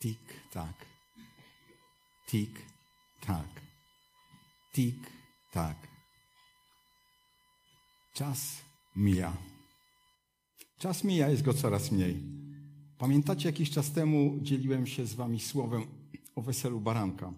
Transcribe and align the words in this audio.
Tik, 0.00 0.50
tak. 0.52 0.86
Tik, 2.26 2.66
tak. 3.20 3.60
Tik, 4.72 4.96
tak. 5.52 5.76
Czas 8.14 8.62
mija. 8.96 9.36
Czas 10.78 11.04
mija, 11.04 11.28
jest 11.28 11.42
go 11.42 11.54
coraz 11.54 11.92
mniej. 11.92 12.22
Pamiętacie, 12.98 13.48
jakiś 13.48 13.70
czas 13.70 13.92
temu 13.92 14.38
dzieliłem 14.42 14.86
się 14.86 15.06
z 15.06 15.14
wami 15.14 15.40
słowem 15.40 15.86
o 16.34 16.42
weselu 16.42 16.80
baranka. 16.80 17.32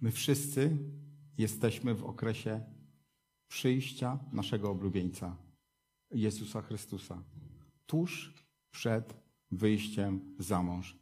My 0.00 0.12
wszyscy 0.12 0.76
jesteśmy 1.38 1.94
w 1.94 2.04
okresie 2.04 2.60
przyjścia 3.48 4.18
naszego 4.32 4.70
oblubieńca, 4.70 5.36
Jezusa 6.10 6.62
Chrystusa, 6.62 7.22
tuż 7.86 8.34
przed 8.70 9.29
wyjściem 9.50 10.34
za 10.38 10.62
mąż. 10.62 10.96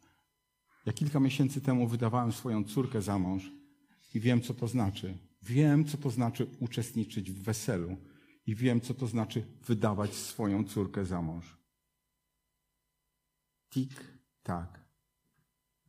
Ja 0.85 0.93
kilka 0.93 1.19
miesięcy 1.19 1.61
temu 1.61 1.87
wydawałem 1.87 2.31
swoją 2.31 2.63
córkę 2.63 3.01
za 3.01 3.19
mąż 3.19 3.51
i 4.13 4.19
wiem, 4.19 4.41
co 4.41 4.53
to 4.53 4.67
znaczy. 4.67 5.17
Wiem, 5.41 5.85
co 5.85 5.97
to 5.97 6.09
znaczy 6.09 6.47
uczestniczyć 6.59 7.31
w 7.31 7.43
weselu 7.43 7.97
i 8.45 8.55
wiem, 8.55 8.81
co 8.81 8.93
to 8.93 9.07
znaczy 9.07 9.45
wydawać 9.65 10.13
swoją 10.13 10.63
córkę 10.63 11.05
za 11.05 11.21
mąż. 11.21 11.57
Tik, 13.69 14.03
tak. 14.43 14.79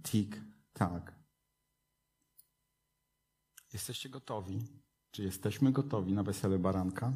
Tik, 0.02 0.40
tak. 0.72 1.20
Jesteście 3.72 4.08
gotowi? 4.08 4.58
Czy 5.10 5.22
jesteśmy 5.22 5.72
gotowi 5.72 6.12
na 6.12 6.22
wesele 6.22 6.58
baranka? 6.58 7.12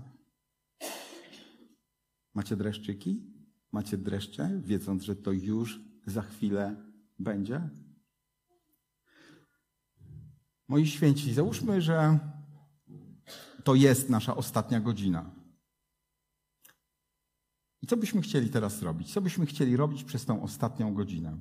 Macie 2.35 2.57
dreszczyki? 2.57 3.34
Macie 3.75 3.99
dreszcze, 3.99 4.61
wiedząc, 4.65 5.03
że 5.03 5.17
to 5.17 5.33
już 5.33 5.81
za 6.07 6.23
chwilę 6.23 6.77
będzie? 7.19 7.69
Moi 10.69 10.87
święci, 10.87 11.35
załóżmy, 11.35 11.83
że 11.83 12.19
to 13.65 13.75
jest 13.75 14.11
nasza 14.11 14.37
ostatnia 14.37 14.81
godzina. 14.81 15.31
I 17.83 17.87
co 17.87 17.97
byśmy 17.97 18.23
chcieli 18.23 18.51
teraz 18.51 18.83
robić? 18.83 19.13
Co 19.13 19.21
byśmy 19.21 19.47
chcieli 19.47 19.77
robić 19.77 20.05
przez 20.05 20.25
tą 20.25 20.43
ostatnią 20.43 20.95
godzinę? 20.95 21.39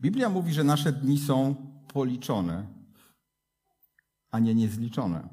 Biblia 0.00 0.28
mówi, 0.28 0.52
że 0.52 0.64
nasze 0.64 0.92
dni 0.92 1.18
są 1.18 1.54
policzone, 1.92 2.66
a 4.30 4.38
nie 4.38 4.54
niezliczone. 4.54 5.28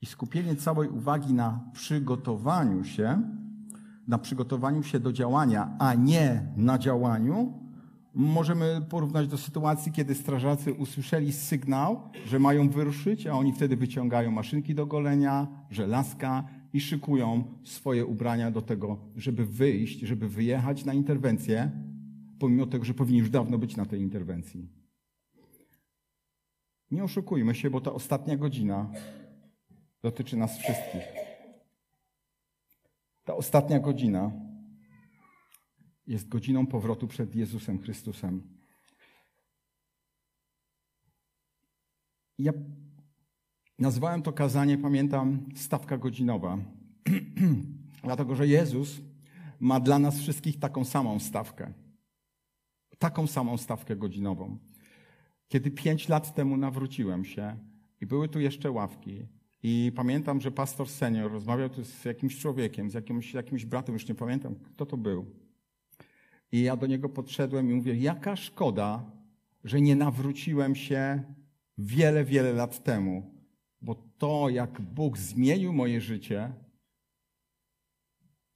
I 0.00 0.06
skupienie 0.06 0.56
całej 0.56 0.88
uwagi 0.88 1.34
na 1.34 1.70
przygotowaniu 1.72 2.84
się, 2.84 3.41
na 4.08 4.18
przygotowaniu 4.18 4.82
się 4.82 5.00
do 5.00 5.12
działania, 5.12 5.76
a 5.78 5.94
nie 5.94 6.46
na 6.56 6.78
działaniu, 6.78 7.62
możemy 8.14 8.80
porównać 8.88 9.28
do 9.28 9.38
sytuacji, 9.38 9.92
kiedy 9.92 10.14
strażacy 10.14 10.72
usłyszeli 10.72 11.32
sygnał, 11.32 12.10
że 12.26 12.38
mają 12.38 12.68
wyruszyć, 12.68 13.26
a 13.26 13.32
oni 13.32 13.52
wtedy 13.52 13.76
wyciągają 13.76 14.30
maszynki 14.30 14.74
do 14.74 14.86
golenia, 14.86 15.46
żelazka 15.70 16.44
i 16.72 16.80
szykują 16.80 17.44
swoje 17.64 18.06
ubrania 18.06 18.50
do 18.50 18.62
tego, 18.62 18.98
żeby 19.16 19.46
wyjść, 19.46 20.00
żeby 20.00 20.28
wyjechać 20.28 20.84
na 20.84 20.94
interwencję, 20.94 21.70
pomimo 22.38 22.66
tego, 22.66 22.84
że 22.84 22.94
powinni 22.94 23.18
już 23.18 23.30
dawno 23.30 23.58
być 23.58 23.76
na 23.76 23.86
tej 23.86 24.00
interwencji. 24.00 24.68
Nie 26.90 27.04
oszukujmy 27.04 27.54
się, 27.54 27.70
bo 27.70 27.80
ta 27.80 27.92
ostatnia 27.92 28.36
godzina 28.36 28.90
dotyczy 30.02 30.36
nas 30.36 30.58
wszystkich. 30.58 31.21
Ta 33.24 33.34
ostatnia 33.34 33.80
godzina 33.80 34.32
jest 36.06 36.28
godziną 36.28 36.66
powrotu 36.66 37.08
przed 37.08 37.34
Jezusem 37.34 37.78
Chrystusem. 37.78 38.42
Ja 42.38 42.52
nazwałem 43.78 44.22
to 44.22 44.32
kazanie, 44.32 44.78
pamiętam, 44.78 45.48
stawka 45.54 45.98
godzinowa. 45.98 46.58
Dlatego, 48.04 48.34
że 48.34 48.46
Jezus 48.46 49.00
ma 49.60 49.80
dla 49.80 49.98
nas 49.98 50.18
wszystkich 50.18 50.58
taką 50.58 50.84
samą 50.84 51.18
stawkę. 51.20 51.72
Taką 52.98 53.26
samą 53.26 53.56
stawkę 53.56 53.96
godzinową. 53.96 54.58
Kiedy 55.48 55.70
pięć 55.70 56.08
lat 56.08 56.34
temu 56.34 56.56
nawróciłem 56.56 57.24
się 57.24 57.56
i 58.00 58.06
były 58.06 58.28
tu 58.28 58.40
jeszcze 58.40 58.70
ławki, 58.70 59.26
i 59.62 59.92
pamiętam, 59.94 60.40
że 60.40 60.50
pastor 60.50 60.88
senior 60.88 61.32
rozmawiał 61.32 61.68
tu 61.68 61.84
z 61.84 62.04
jakimś 62.04 62.38
człowiekiem, 62.38 62.90
z 62.90 62.94
jakimś, 62.94 63.34
jakimś 63.34 63.64
bratem, 63.64 63.92
już 63.92 64.08
nie 64.08 64.14
pamiętam, 64.14 64.54
kto 64.54 64.86
to 64.86 64.96
był. 64.96 65.26
I 66.52 66.62
ja 66.62 66.76
do 66.76 66.86
niego 66.86 67.08
podszedłem 67.08 67.70
i 67.70 67.74
mówię, 67.74 67.94
jaka 67.94 68.36
szkoda, 68.36 69.10
że 69.64 69.80
nie 69.80 69.96
nawróciłem 69.96 70.74
się 70.74 71.22
wiele, 71.78 72.24
wiele 72.24 72.52
lat 72.52 72.84
temu, 72.84 73.34
bo 73.82 73.94
to, 74.18 74.48
jak 74.48 74.80
Bóg 74.80 75.18
zmienił 75.18 75.72
moje 75.72 76.00
życie, 76.00 76.52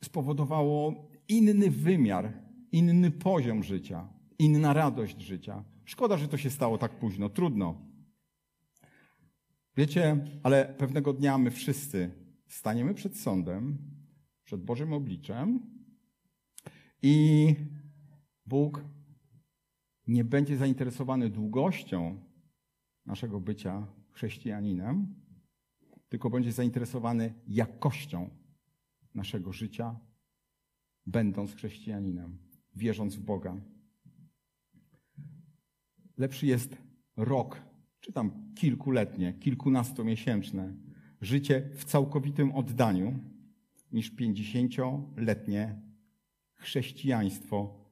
spowodowało 0.04 1.08
inny 1.28 1.70
wymiar, 1.70 2.32
inny 2.72 3.10
poziom 3.10 3.62
życia, 3.62 4.08
inna 4.38 4.72
radość 4.72 5.20
życia. 5.20 5.64
Szkoda, 5.84 6.16
że 6.16 6.28
to 6.28 6.36
się 6.36 6.50
stało 6.50 6.78
tak 6.78 6.98
późno, 6.98 7.28
trudno. 7.28 7.74
Wiecie, 9.76 10.24
ale 10.42 10.74
pewnego 10.78 11.12
dnia 11.12 11.38
my 11.38 11.50
wszyscy 11.50 12.10
staniemy 12.48 12.94
przed 12.94 13.16
sądem, 13.16 13.78
przed 14.44 14.64
Bożym 14.64 14.92
obliczem 14.92 15.60
i 17.02 17.54
Bóg 18.46 18.84
nie 20.06 20.24
będzie 20.24 20.56
zainteresowany 20.56 21.30
długością 21.30 22.24
naszego 23.06 23.40
bycia 23.40 23.86
chrześcijaninem, 24.10 25.14
tylko 26.08 26.30
będzie 26.30 26.52
zainteresowany 26.52 27.34
jakością 27.48 28.30
naszego 29.14 29.52
życia, 29.52 30.00
będąc 31.06 31.54
chrześcijaninem, 31.54 32.38
wierząc 32.74 33.16
w 33.16 33.20
Boga. 33.20 33.56
Lepszy 36.16 36.46
jest 36.46 36.76
rok, 37.16 37.62
czy 38.06 38.12
tam 38.12 38.30
kilkuletnie, 38.54 39.32
kilkunastomiesięczne 39.32 40.72
życie 41.20 41.70
w 41.74 41.84
całkowitym 41.84 42.52
oddaniu, 42.52 43.18
niż 43.92 44.10
pięćdziesięcioletnie 44.10 45.80
chrześcijaństwo 46.54 47.86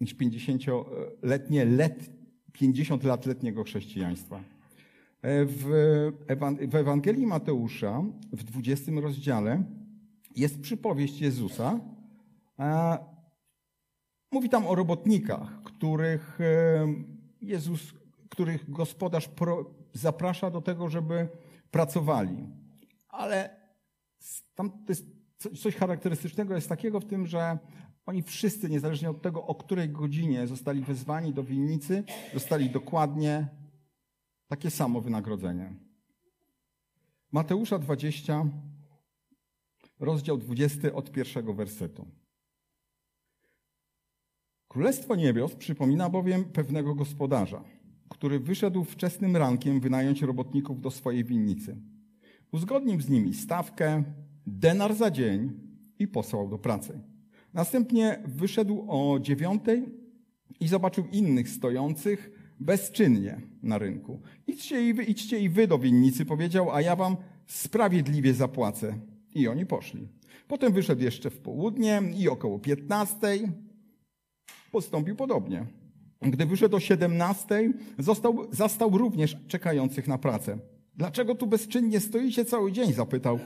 niż 0.00 0.14
50-letnie, 0.16 1.64
let, 1.64 2.10
50 2.52 3.04
lat 3.04 3.26
letniego 3.26 3.64
chrześcijaństwa. 3.64 4.36
E, 5.22 5.44
w, 5.44 5.64
w 6.68 6.74
Ewangelii 6.74 7.26
Mateusza, 7.26 8.04
w 8.32 8.42
20 8.44 8.92
rozdziale, 8.92 9.64
jest 10.36 10.60
przypowieść 10.60 11.20
Jezusa. 11.20 11.80
Mówi 14.32 14.48
tam 14.48 14.66
o 14.66 14.74
robotnikach, 14.74 15.62
których 15.62 16.40
e, 16.40 17.13
Jezus, 17.46 17.94
których 18.28 18.70
gospodarz 18.70 19.28
zaprasza 19.92 20.50
do 20.50 20.60
tego, 20.60 20.88
żeby 20.88 21.28
pracowali. 21.70 22.46
Ale 23.08 23.60
tam 24.54 24.84
jest 24.88 25.06
coś 25.56 25.76
charakterystycznego 25.76 26.54
jest 26.54 26.68
takiego 26.68 27.00
w 27.00 27.04
tym, 27.04 27.26
że 27.26 27.58
oni 28.06 28.22
wszyscy, 28.22 28.68
niezależnie 28.68 29.10
od 29.10 29.22
tego, 29.22 29.46
o 29.46 29.54
której 29.54 29.88
godzinie 29.88 30.46
zostali 30.46 30.80
wezwani 30.80 31.32
do 31.34 31.44
winnicy, 31.44 32.04
dostali 32.32 32.70
dokładnie 32.70 33.48
takie 34.48 34.70
samo 34.70 35.00
wynagrodzenie. 35.00 35.74
Mateusza 37.32 37.78
20, 37.78 38.44
rozdział 40.00 40.38
20 40.38 40.92
od 40.92 41.12
pierwszego 41.12 41.54
wersetu. 41.54 42.06
Królestwo 44.74 45.16
niebios 45.16 45.54
przypomina 45.54 46.10
bowiem 46.10 46.44
pewnego 46.44 46.94
gospodarza, 46.94 47.64
który 48.08 48.40
wyszedł 48.40 48.84
wczesnym 48.84 49.36
rankiem 49.36 49.80
wynająć 49.80 50.22
robotników 50.22 50.80
do 50.80 50.90
swojej 50.90 51.24
winnicy. 51.24 51.76
Uzgodnił 52.52 53.00
z 53.00 53.08
nimi 53.08 53.34
stawkę, 53.34 54.04
denar 54.46 54.94
za 54.94 55.10
dzień 55.10 55.52
i 55.98 56.08
posłał 56.08 56.48
do 56.48 56.58
pracy. 56.58 57.00
Następnie 57.52 58.22
wyszedł 58.24 58.86
o 58.88 59.18
dziewiątej 59.20 59.84
i 60.60 60.68
zobaczył 60.68 61.04
innych 61.12 61.48
stojących 61.48 62.30
bezczynnie 62.60 63.40
na 63.62 63.78
rynku. 63.78 64.22
Idźcie 64.46 64.88
i 64.88 64.94
wy, 64.94 65.04
idźcie 65.04 65.40
i 65.40 65.48
wy 65.48 65.66
do 65.66 65.78
winnicy, 65.78 66.24
powiedział, 66.24 66.70
a 66.70 66.80
ja 66.80 66.96
wam 66.96 67.16
sprawiedliwie 67.46 68.34
zapłacę. 68.34 68.98
I 69.34 69.48
oni 69.48 69.66
poszli. 69.66 70.08
Potem 70.48 70.72
wyszedł 70.72 71.02
jeszcze 71.02 71.30
w 71.30 71.38
południe 71.38 72.02
i 72.16 72.28
około 72.28 72.58
piętnastej 72.58 73.48
postąpił 74.74 75.16
podobnie. 75.16 75.66
Gdy 76.22 76.46
wyszedł 76.46 76.76
o 76.76 76.80
siedemnastej, 76.80 77.72
został, 77.98 78.46
zastał 78.50 78.98
również 78.98 79.36
czekających 79.48 80.08
na 80.08 80.18
pracę. 80.18 80.58
Dlaczego 80.96 81.34
tu 81.34 81.46
bezczynnie 81.46 82.00
stoicie 82.00 82.44
cały 82.44 82.72
dzień? 82.72 82.92
zapytał. 82.92 83.38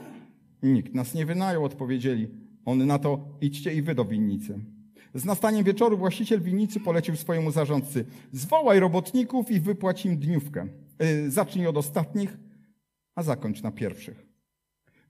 Nikt 0.63 0.93
nas 0.93 1.13
nie 1.13 1.25
wynajął, 1.25 1.65
odpowiedzieli. 1.65 2.27
On 2.65 2.87
na 2.87 2.99
to, 2.99 3.19
idźcie 3.41 3.73
i 3.73 3.81
wy 3.81 3.95
do 3.95 4.05
winnicy. 4.05 4.59
Z 5.13 5.25
nastaniem 5.25 5.63
wieczoru 5.63 5.97
właściciel 5.97 6.41
winnicy 6.41 6.79
polecił 6.79 7.15
swojemu 7.15 7.51
zarządcy, 7.51 8.05
zwołaj 8.31 8.79
robotników 8.79 9.51
i 9.51 9.59
wypłać 9.59 10.05
im 10.05 10.17
dniówkę. 10.17 10.67
Yy, 10.99 11.31
zacznij 11.31 11.67
od 11.67 11.77
ostatnich, 11.77 12.37
a 13.15 13.23
zakończ 13.23 13.61
na 13.63 13.71
pierwszych. 13.71 14.25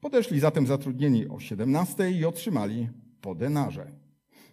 Podeszli 0.01 0.39
zatem 0.39 0.67
zatrudnieni 0.67 1.27
o 1.27 1.39
17 1.39 2.11
i 2.11 2.25
otrzymali 2.25 2.89
po 3.21 3.35
denarze. 3.35 3.98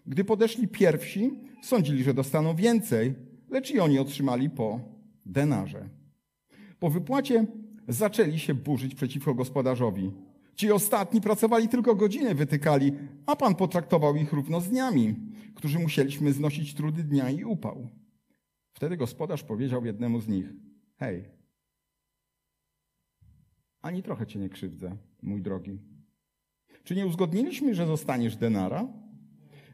Gdy 0.06 0.24
podeszli 0.24 0.68
pierwsi, 0.68 1.30
sądzili, 1.62 2.04
że 2.04 2.14
dostaną 2.14 2.54
więcej, 2.54 3.14
lecz 3.50 3.70
i 3.70 3.80
oni 3.80 3.98
otrzymali 3.98 4.50
po 4.50 4.80
denarze. 5.26 5.88
Po 6.78 6.90
wypłacie 6.90 7.46
zaczęli 7.88 8.38
się 8.38 8.54
burzyć 8.54 8.94
przeciwko 8.94 9.34
gospodarzowi. 9.34 10.12
Ci 10.54 10.72
ostatni 10.72 11.20
pracowali 11.20 11.68
tylko 11.68 11.94
godziny, 11.94 12.34
wytykali, 12.34 12.92
a 13.26 13.36
pan 13.36 13.54
potraktował 13.54 14.16
ich 14.16 14.32
równo 14.32 14.60
z 14.60 14.68
dniami, 14.68 15.14
którzy 15.54 15.78
musieliśmy 15.78 16.32
znosić 16.32 16.74
trudy 16.74 17.04
dnia 17.04 17.30
i 17.30 17.44
upał. 17.44 17.88
Wtedy 18.72 18.96
gospodarz 18.96 19.42
powiedział 19.42 19.84
jednemu 19.84 20.20
z 20.20 20.28
nich: 20.28 20.46
Hej, 20.96 21.24
ani 23.82 24.02
trochę 24.02 24.26
cię 24.26 24.38
nie 24.38 24.48
krzywdzę, 24.48 24.96
mój 25.22 25.42
drogi. 25.42 25.78
Czy 26.84 26.96
nie 26.96 27.06
uzgodniliśmy, 27.06 27.74
że 27.74 27.86
zostaniesz 27.86 28.36
denara? 28.36 28.88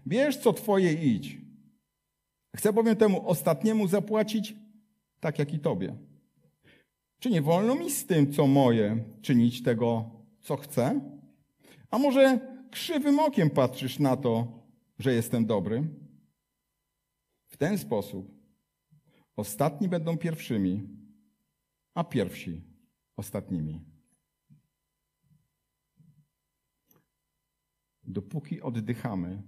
Bierz 0.07 0.37
co 0.37 0.53
twoje 0.53 0.93
idź. 0.93 1.39
Chcę 2.57 2.73
bowiem 2.73 2.97
temu 2.97 3.29
ostatniemu 3.29 3.89
zapłacić 3.89 4.55
tak 5.21 5.39
jak 5.39 5.55
i 5.55 5.59
tobie. 5.59 5.97
Czy 7.19 7.31
nie 7.31 7.43
wolno 7.43 7.75
mi 7.75 7.91
z 7.91 8.07
tym, 8.07 8.33
co 8.33 8.47
moje, 8.47 9.05
czynić 9.23 9.63
tego, 9.63 10.11
co 10.41 10.57
chcę? 10.57 11.01
A 11.91 11.99
może 11.99 12.41
krzywym 12.71 13.19
okiem 13.19 13.51
patrzysz 13.51 13.99
na 13.99 14.17
to, 14.17 14.63
że 14.99 15.15
jestem 15.15 15.47
dobry? 15.47 15.89
W 17.47 17.57
ten 17.57 17.79
sposób 17.79 18.35
ostatni 19.37 19.89
będą 19.89 20.19
pierwszymi, 20.19 20.89
a 21.95 22.05
pierwsi 22.05 22.63
ostatnimi. 23.17 23.81
Dopóki 28.05 28.61
oddychamy, 28.61 29.43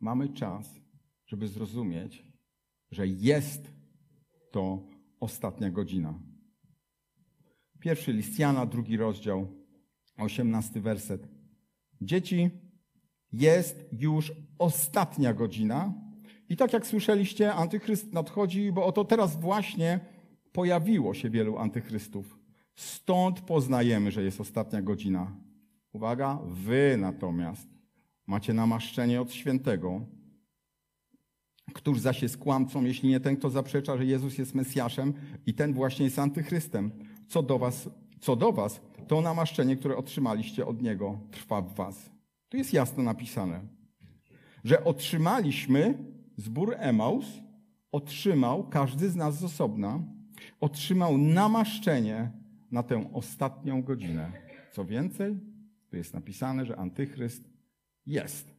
mamy 0.00 0.28
czas, 0.28 0.80
żeby 1.26 1.48
zrozumieć, 1.48 2.24
że 2.90 3.06
jest 3.06 3.72
to 4.50 4.86
ostatnia 5.20 5.70
godzina. 5.70 6.14
Pierwszy 7.80 8.12
list 8.12 8.38
Jana, 8.38 8.66
drugi 8.66 8.96
rozdział, 8.96 9.48
osiemnasty 10.16 10.80
werset. 10.80 11.28
Dzieci, 12.00 12.50
jest 13.32 13.86
już 13.92 14.32
ostatnia 14.58 15.34
godzina. 15.34 15.94
I 16.48 16.56
tak 16.56 16.72
jak 16.72 16.86
słyszeliście, 16.86 17.54
antychryst 17.54 18.12
nadchodzi, 18.12 18.72
bo 18.72 18.86
oto 18.86 19.04
teraz 19.04 19.40
właśnie 19.40 20.00
pojawiło 20.52 21.14
się 21.14 21.30
wielu 21.30 21.58
antychrystów. 21.58 22.38
Stąd 22.74 23.40
poznajemy, 23.40 24.10
że 24.10 24.22
jest 24.22 24.40
ostatnia 24.40 24.82
godzina. 24.82 25.36
Uwaga, 25.92 26.38
wy 26.46 26.96
natomiast 26.98 27.77
macie 28.28 28.54
namaszczenie 28.54 29.20
od 29.20 29.32
świętego. 29.32 30.00
Któż 31.74 32.00
zaś 32.00 32.22
jest 32.22 32.38
kłamcą, 32.38 32.84
jeśli 32.84 33.08
nie 33.08 33.20
ten, 33.20 33.36
kto 33.36 33.50
zaprzecza, 33.50 33.96
że 33.96 34.04
Jezus 34.04 34.38
jest 34.38 34.54
Mesjaszem 34.54 35.14
i 35.46 35.54
ten 35.54 35.74
właśnie 35.74 36.04
jest 36.04 36.18
antychrystem? 36.18 36.90
Co 37.28 37.42
do 37.42 37.58
was, 37.58 37.90
co 38.20 38.36
do 38.36 38.52
was 38.52 38.80
to 39.08 39.20
namaszczenie, 39.20 39.76
które 39.76 39.96
otrzymaliście 39.96 40.66
od 40.66 40.82
Niego, 40.82 41.20
trwa 41.30 41.62
w 41.62 41.74
was. 41.74 42.10
Tu 42.48 42.56
jest 42.56 42.72
jasno 42.72 43.02
napisane, 43.02 43.60
że 44.64 44.84
otrzymaliśmy 44.84 45.98
zbór 46.36 46.74
Emaus, 46.78 47.26
otrzymał 47.92 48.68
każdy 48.68 49.10
z 49.10 49.16
nas 49.16 49.38
z 49.38 49.44
osobna, 49.44 50.02
otrzymał 50.60 51.18
namaszczenie 51.18 52.30
na 52.70 52.82
tę 52.82 53.10
ostatnią 53.12 53.82
godzinę. 53.82 54.32
Co 54.72 54.84
więcej, 54.84 55.40
tu 55.90 55.96
jest 55.96 56.14
napisane, 56.14 56.66
że 56.66 56.76
antychryst 56.76 57.57
jest 58.08 58.56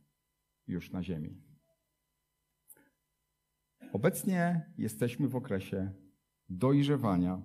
już 0.67 0.91
na 0.91 1.03
ziemi. 1.03 1.41
Obecnie 3.93 4.71
jesteśmy 4.77 5.27
w 5.27 5.35
okresie 5.35 5.93
dojrzewania 6.49 7.41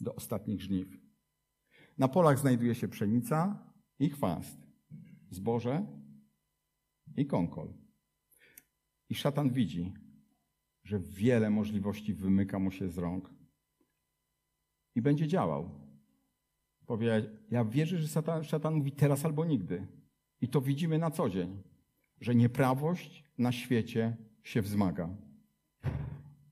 do 0.00 0.14
ostatnich 0.14 0.62
żniw. 0.62 0.88
Na 1.98 2.08
polach 2.08 2.38
znajduje 2.38 2.74
się 2.74 2.88
pszenica 2.88 3.66
i 3.98 4.10
chwast, 4.10 4.58
zboże 5.30 5.86
i 7.16 7.26
kąkol. 7.26 7.74
I 9.08 9.14
szatan 9.14 9.50
widzi, 9.50 9.94
że 10.84 11.00
wiele 11.00 11.50
możliwości 11.50 12.14
wymyka 12.14 12.58
mu 12.58 12.70
się 12.70 12.88
z 12.88 12.98
rąk 12.98 13.34
i 14.94 15.02
będzie 15.02 15.28
działał. 15.28 15.70
Powie, 16.86 17.30
ja 17.50 17.64
wierzę, 17.64 17.98
że 17.98 18.08
szatan, 18.08 18.44
szatan 18.44 18.74
mówi 18.74 18.92
teraz 18.92 19.24
albo 19.24 19.44
nigdy. 19.44 20.01
I 20.42 20.48
to 20.48 20.60
widzimy 20.60 20.98
na 20.98 21.10
co 21.10 21.30
dzień, 21.30 21.62
że 22.20 22.34
nieprawość 22.34 23.24
na 23.38 23.52
świecie 23.52 24.16
się 24.42 24.62
wzmaga. 24.62 25.08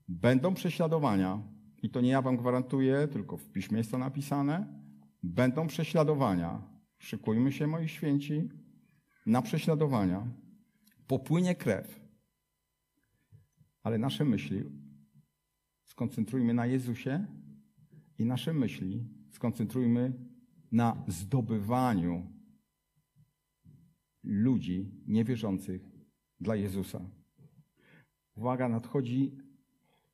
Będą 0.07 0.53
prześladowania, 0.53 1.43
i 1.83 1.89
to 1.89 2.01
nie 2.01 2.09
ja 2.09 2.21
wam 2.21 2.37
gwarantuję, 2.37 3.07
tylko 3.07 3.37
w 3.37 3.49
piśmie 3.49 3.77
jest 3.77 3.91
to 3.91 3.97
napisane. 3.97 4.67
Będą 5.23 5.67
prześladowania. 5.67 6.61
Szykujmy 6.97 7.51
się, 7.51 7.67
moi 7.67 7.87
święci, 7.87 8.49
na 9.25 9.41
prześladowania. 9.41 10.27
Popłynie 11.07 11.55
krew. 11.55 12.01
Ale 13.83 13.97
nasze 13.97 14.25
myśli 14.25 14.63
skoncentrujmy 15.85 16.53
na 16.53 16.65
Jezusie 16.65 17.25
i 18.17 18.25
nasze 18.25 18.53
myśli 18.53 19.05
skoncentrujmy 19.31 20.13
na 20.71 21.03
zdobywaniu 21.07 22.40
ludzi 24.23 24.91
niewierzących 25.07 25.81
dla 26.39 26.55
Jezusa. 26.55 27.09
Uwaga, 28.35 28.69
nadchodzi, 28.69 29.37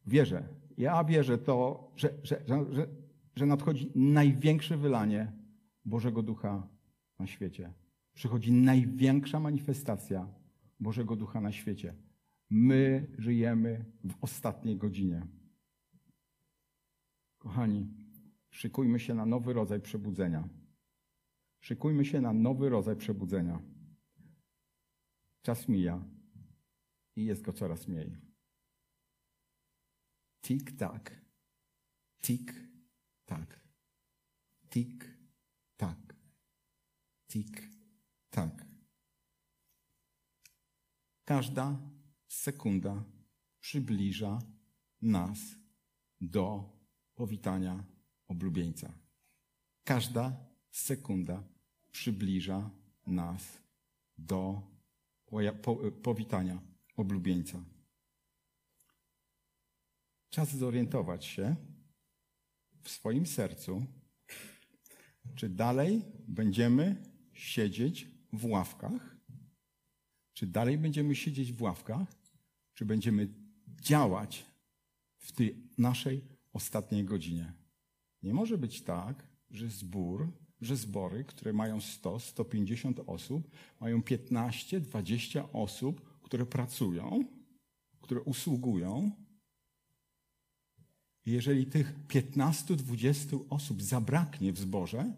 wierzę, 0.08 0.48
ja 0.78 1.04
wierzę 1.04 1.38
to, 1.38 1.92
że, 1.96 2.14
że, 2.24 2.42
że, 2.48 2.88
że 3.36 3.46
nadchodzi 3.46 3.92
największe 3.96 4.78
wylanie 4.78 5.32
Bożego 5.86 6.24
Ducha 6.24 6.68
na 7.20 7.28
świecie. 7.28 7.74
Przychodzi 8.14 8.52
największa 8.52 9.40
manifestacja 9.40 10.28
Bożego 10.80 11.16
Ducha 11.16 11.42
na 11.42 11.52
świecie. 11.52 11.96
My 12.50 13.08
żyjemy 13.18 13.86
w 14.04 14.24
ostatniej 14.24 14.78
godzinie. 14.78 15.28
Kochani, 17.38 17.88
szykujmy 18.50 19.00
się 19.00 19.14
na 19.14 19.26
nowy 19.26 19.54
rodzaj 19.54 19.82
przebudzenia. 19.82 20.50
Szykujmy 21.60 22.06
się 22.06 22.22
na 22.22 22.34
nowy 22.34 22.70
rodzaj 22.70 22.96
przebudzenia. 22.96 23.60
Czas 25.48 25.68
mija 25.68 26.04
i 27.16 27.26
jest 27.26 27.42
go 27.42 27.54
coraz 27.54 27.88
mniej. 27.88 28.18
Tik-tak. 30.42 31.22
Tik-tak. 32.22 33.60
Tik-tak. 34.70 36.16
Tik-tak. 37.28 38.66
Każda 41.26 41.80
sekunda 42.28 43.04
przybliża 43.60 44.40
nas 45.02 45.40
do 46.22 46.70
powitania 47.16 47.84
oblubieńca. 48.28 48.94
Każda 49.84 50.46
sekunda 50.72 51.44
przybliża 51.92 52.70
nas 53.06 53.62
do 54.18 54.77
powitania 56.04 56.62
oblubieńca. 56.96 57.64
Czas 60.30 60.56
zorientować 60.56 61.26
się 61.26 61.56
w 62.82 62.90
swoim 62.90 63.26
sercu, 63.26 63.86
czy 65.36 65.50
dalej 65.50 66.02
będziemy 66.28 67.04
siedzieć 67.34 68.08
w 68.34 68.46
ławkach, 68.46 69.18
czy 70.34 70.48
dalej 70.48 70.78
będziemy 70.78 71.16
siedzieć 71.16 71.54
w 71.54 71.62
ławkach, 71.62 72.16
czy 72.74 72.86
będziemy 72.86 73.34
działać 73.82 74.46
w 75.18 75.32
tej 75.32 75.70
naszej 75.78 76.22
ostatniej 76.54 77.04
godzinie. 77.06 77.54
Nie 78.24 78.34
może 78.34 78.58
być 78.58 78.82
tak, 78.82 79.28
że 79.50 79.70
zbór, 79.70 80.32
że 80.62 80.76
zbory, 80.76 81.24
które 81.24 81.54
mają 81.54 81.82
100, 81.82 82.20
150 82.20 83.00
osób, 83.08 83.50
mają 83.80 84.04
15, 84.04 84.80
20 84.80 85.52
osób, 85.52 86.20
które 86.22 86.46
pracują, 86.46 87.24
które 88.02 88.22
usługują, 88.22 89.12
jeżeli 91.26 91.66
tych 91.66 92.08
15-20 92.08 93.46
osób 93.50 93.84
zabraknie 93.84 94.54
w 94.54 94.60
zborze, 94.60 95.14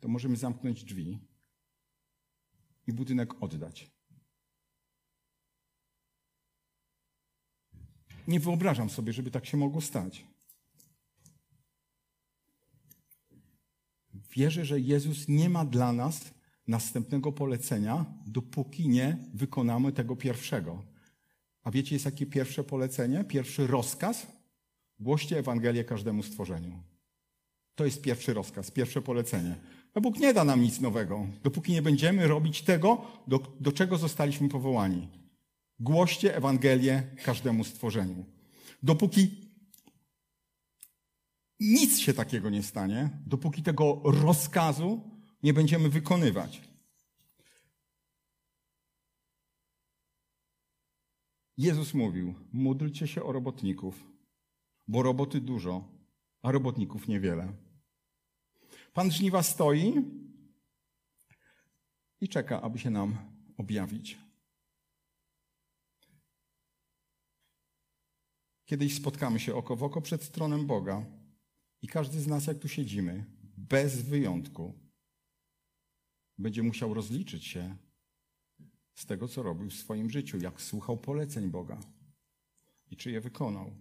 to 0.00 0.08
możemy 0.08 0.36
zamknąć 0.36 0.84
drzwi 0.84 1.18
i 2.86 2.92
budynek 2.92 3.42
oddać. 3.42 3.90
Nie 8.28 8.40
wyobrażam 8.40 8.90
sobie, 8.90 9.12
żeby 9.12 9.30
tak 9.30 9.46
się 9.46 9.56
mogło 9.56 9.80
stać. 9.80 10.24
Wierzę, 14.36 14.64
że 14.64 14.80
Jezus 14.80 15.28
nie 15.28 15.48
ma 15.50 15.64
dla 15.64 15.92
nas 15.92 16.34
następnego 16.66 17.32
polecenia, 17.32 18.04
dopóki 18.26 18.88
nie 18.88 19.16
wykonamy 19.34 19.92
tego 19.92 20.16
pierwszego. 20.16 20.82
A 21.64 21.70
wiecie, 21.70 21.94
jest 21.94 22.04
jakie 22.04 22.26
pierwsze 22.26 22.64
polecenie? 22.64 23.24
Pierwszy 23.24 23.66
rozkaz? 23.66 24.26
Głoście 25.00 25.38
Ewangelię 25.38 25.84
każdemu 25.84 26.22
stworzeniu. 26.22 26.82
To 27.74 27.84
jest 27.84 28.02
pierwszy 28.02 28.34
rozkaz, 28.34 28.70
pierwsze 28.70 29.02
polecenie. 29.02 29.56
No 29.94 30.00
Bóg 30.00 30.18
nie 30.18 30.34
da 30.34 30.44
nam 30.44 30.62
nic 30.62 30.80
nowego, 30.80 31.26
dopóki 31.42 31.72
nie 31.72 31.82
będziemy 31.82 32.26
robić 32.26 32.62
tego, 32.62 33.04
do, 33.26 33.38
do 33.60 33.72
czego 33.72 33.98
zostaliśmy 33.98 34.48
powołani. 34.48 35.08
Głoście 35.80 36.36
Ewangelię 36.36 37.02
każdemu 37.24 37.64
stworzeniu. 37.64 38.24
Dopóki 38.82 39.45
nic 41.60 41.98
się 41.98 42.14
takiego 42.14 42.50
nie 42.50 42.62
stanie, 42.62 43.10
dopóki 43.26 43.62
tego 43.62 44.02
rozkazu 44.04 45.10
nie 45.42 45.54
będziemy 45.54 45.88
wykonywać. 45.88 46.62
Jezus 51.56 51.94
mówił: 51.94 52.34
módlcie 52.52 53.08
się 53.08 53.22
o 53.22 53.32
robotników, 53.32 54.10
bo 54.88 55.02
roboty 55.02 55.40
dużo, 55.40 55.88
a 56.42 56.50
robotników 56.52 57.08
niewiele. 57.08 57.52
Pan 58.92 59.10
żniwa 59.10 59.42
stoi 59.42 59.94
i 62.20 62.28
czeka, 62.28 62.62
aby 62.62 62.78
się 62.78 62.90
nam 62.90 63.16
objawić. 63.56 64.18
Kiedyś 68.64 68.96
spotkamy 68.96 69.40
się 69.40 69.54
oko 69.54 69.76
w 69.76 69.82
oko 69.82 70.00
przed 70.00 70.30
tronem 70.30 70.66
Boga 70.66 71.06
i 71.86 71.88
każdy 71.88 72.20
z 72.20 72.26
nas, 72.26 72.46
jak 72.46 72.58
tu 72.58 72.68
siedzimy, 72.68 73.24
bez 73.56 74.02
wyjątku, 74.02 74.74
będzie 76.38 76.62
musiał 76.62 76.94
rozliczyć 76.94 77.44
się 77.44 77.76
z 78.94 79.06
tego, 79.06 79.28
co 79.28 79.42
robił 79.42 79.70
w 79.70 79.74
swoim 79.74 80.10
życiu, 80.10 80.38
jak 80.38 80.62
słuchał 80.62 80.98
poleceń 80.98 81.50
Boga 81.50 81.80
i 82.90 82.96
czy 82.96 83.10
je 83.10 83.20
wykonał. 83.20 83.76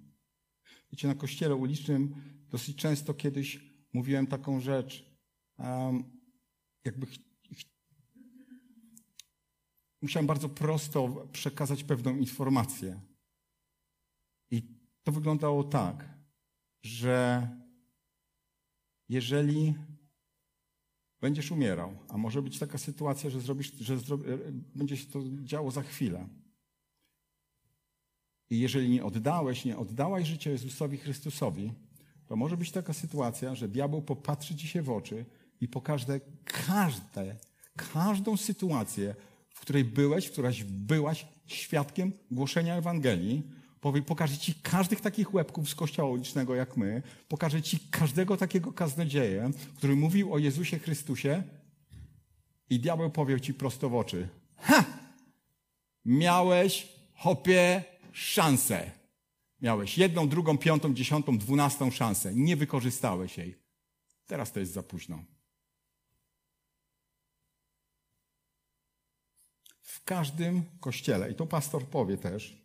Wiecie, 0.92 1.08
na 1.08 1.16
kościele 1.16 1.56
ulicznym 1.56 2.16
dosyć 2.50 2.78
często 2.78 3.14
kiedyś 3.14 3.74
mówiłem 3.94 4.28
taką 4.28 4.60
rzecz, 4.60 5.20
um, 5.58 6.04
jakby 6.84 7.06
ch- 7.06 7.20
ch- 7.58 7.66
musiałem 10.02 10.28
bardzo 10.28 10.50
prosto 10.50 11.28
przekazać 11.32 11.84
pewną 11.84 12.18
informację. 12.18 13.02
I 14.52 14.62
to 15.04 15.12
wyglądało 15.12 15.64
tak, 15.64 16.20
że 16.84 17.50
jeżeli 19.10 19.76
będziesz 21.22 21.52
umierał, 21.52 21.98
a 22.10 22.18
może 22.18 22.42
być 22.42 22.60
taka 22.60 22.78
sytuacja, 22.78 23.30
że, 23.30 23.42
zrobisz, 23.42 23.74
że 23.74 23.98
zro, 23.98 24.20
będzie 24.76 24.98
się 24.98 25.06
to 25.06 25.20
działo 25.44 25.72
za 25.72 25.82
chwilę. 25.82 26.30
I 28.50 28.60
jeżeli 28.60 28.90
nie 28.90 29.06
oddałeś, 29.06 29.66
nie 29.66 29.78
oddałaś 29.78 30.28
życia 30.28 30.52
Jezusowi 30.52 30.98
Chrystusowi, 30.98 31.74
to 32.28 32.36
może 32.36 32.58
być 32.58 32.72
taka 32.72 32.94
sytuacja, 32.94 33.56
że 33.56 33.68
diabeł 33.68 34.02
popatrzy 34.02 34.56
ci 34.56 34.68
się 34.68 34.82
w 34.82 34.90
oczy 34.90 35.26
i 35.62 35.68
pokaże 35.68 36.20
każde, 36.44 37.36
każdą 37.76 38.38
sytuację, 38.38 39.16
w 39.50 39.60
której 39.60 39.86
byłeś, 39.86 40.26
w 40.26 40.32
któraś 40.32 40.64
byłaś 40.64 41.28
świadkiem 41.46 42.12
głoszenia 42.32 42.76
Ewangelii, 42.76 43.44
powie, 43.86 44.02
pokaże 44.02 44.38
ci 44.38 44.56
każdych 44.56 45.02
takich 45.02 45.34
łebków 45.34 45.70
z 45.70 45.76
kościoła 45.76 46.10
ulicznego 46.10 46.56
jak 46.56 46.78
my, 46.78 47.04
pokaże 47.28 47.62
ci 47.62 47.80
każdego 47.92 48.38
takiego 48.38 48.74
kaznodzieję, 48.74 49.52
który 49.78 49.96
mówił 49.96 50.34
o 50.34 50.38
Jezusie 50.38 50.80
Chrystusie 50.80 51.44
i 52.70 52.80
diabeł 52.80 53.10
powie 53.10 53.42
ci 53.42 53.54
prosto 53.54 53.90
w 53.90 53.96
oczy. 53.96 54.30
Ha! 54.58 54.86
Miałeś, 56.06 56.88
hopie, 57.14 57.84
szansę. 58.12 58.92
Miałeś 59.62 59.98
jedną, 59.98 60.30
drugą, 60.30 60.58
piątą, 60.58 60.94
dziesiątą, 60.94 61.38
dwunastą 61.38 61.92
szansę. 61.92 62.36
Nie 62.36 62.56
wykorzystałeś 62.56 63.38
jej. 63.38 63.56
Teraz 64.28 64.52
to 64.52 64.60
jest 64.60 64.74
za 64.74 64.84
późno. 64.84 65.24
W 69.82 70.04
każdym 70.04 70.64
kościele, 70.80 71.32
i 71.32 71.36
to 71.36 71.46
pastor 71.46 71.88
powie 71.88 72.18
też, 72.18 72.65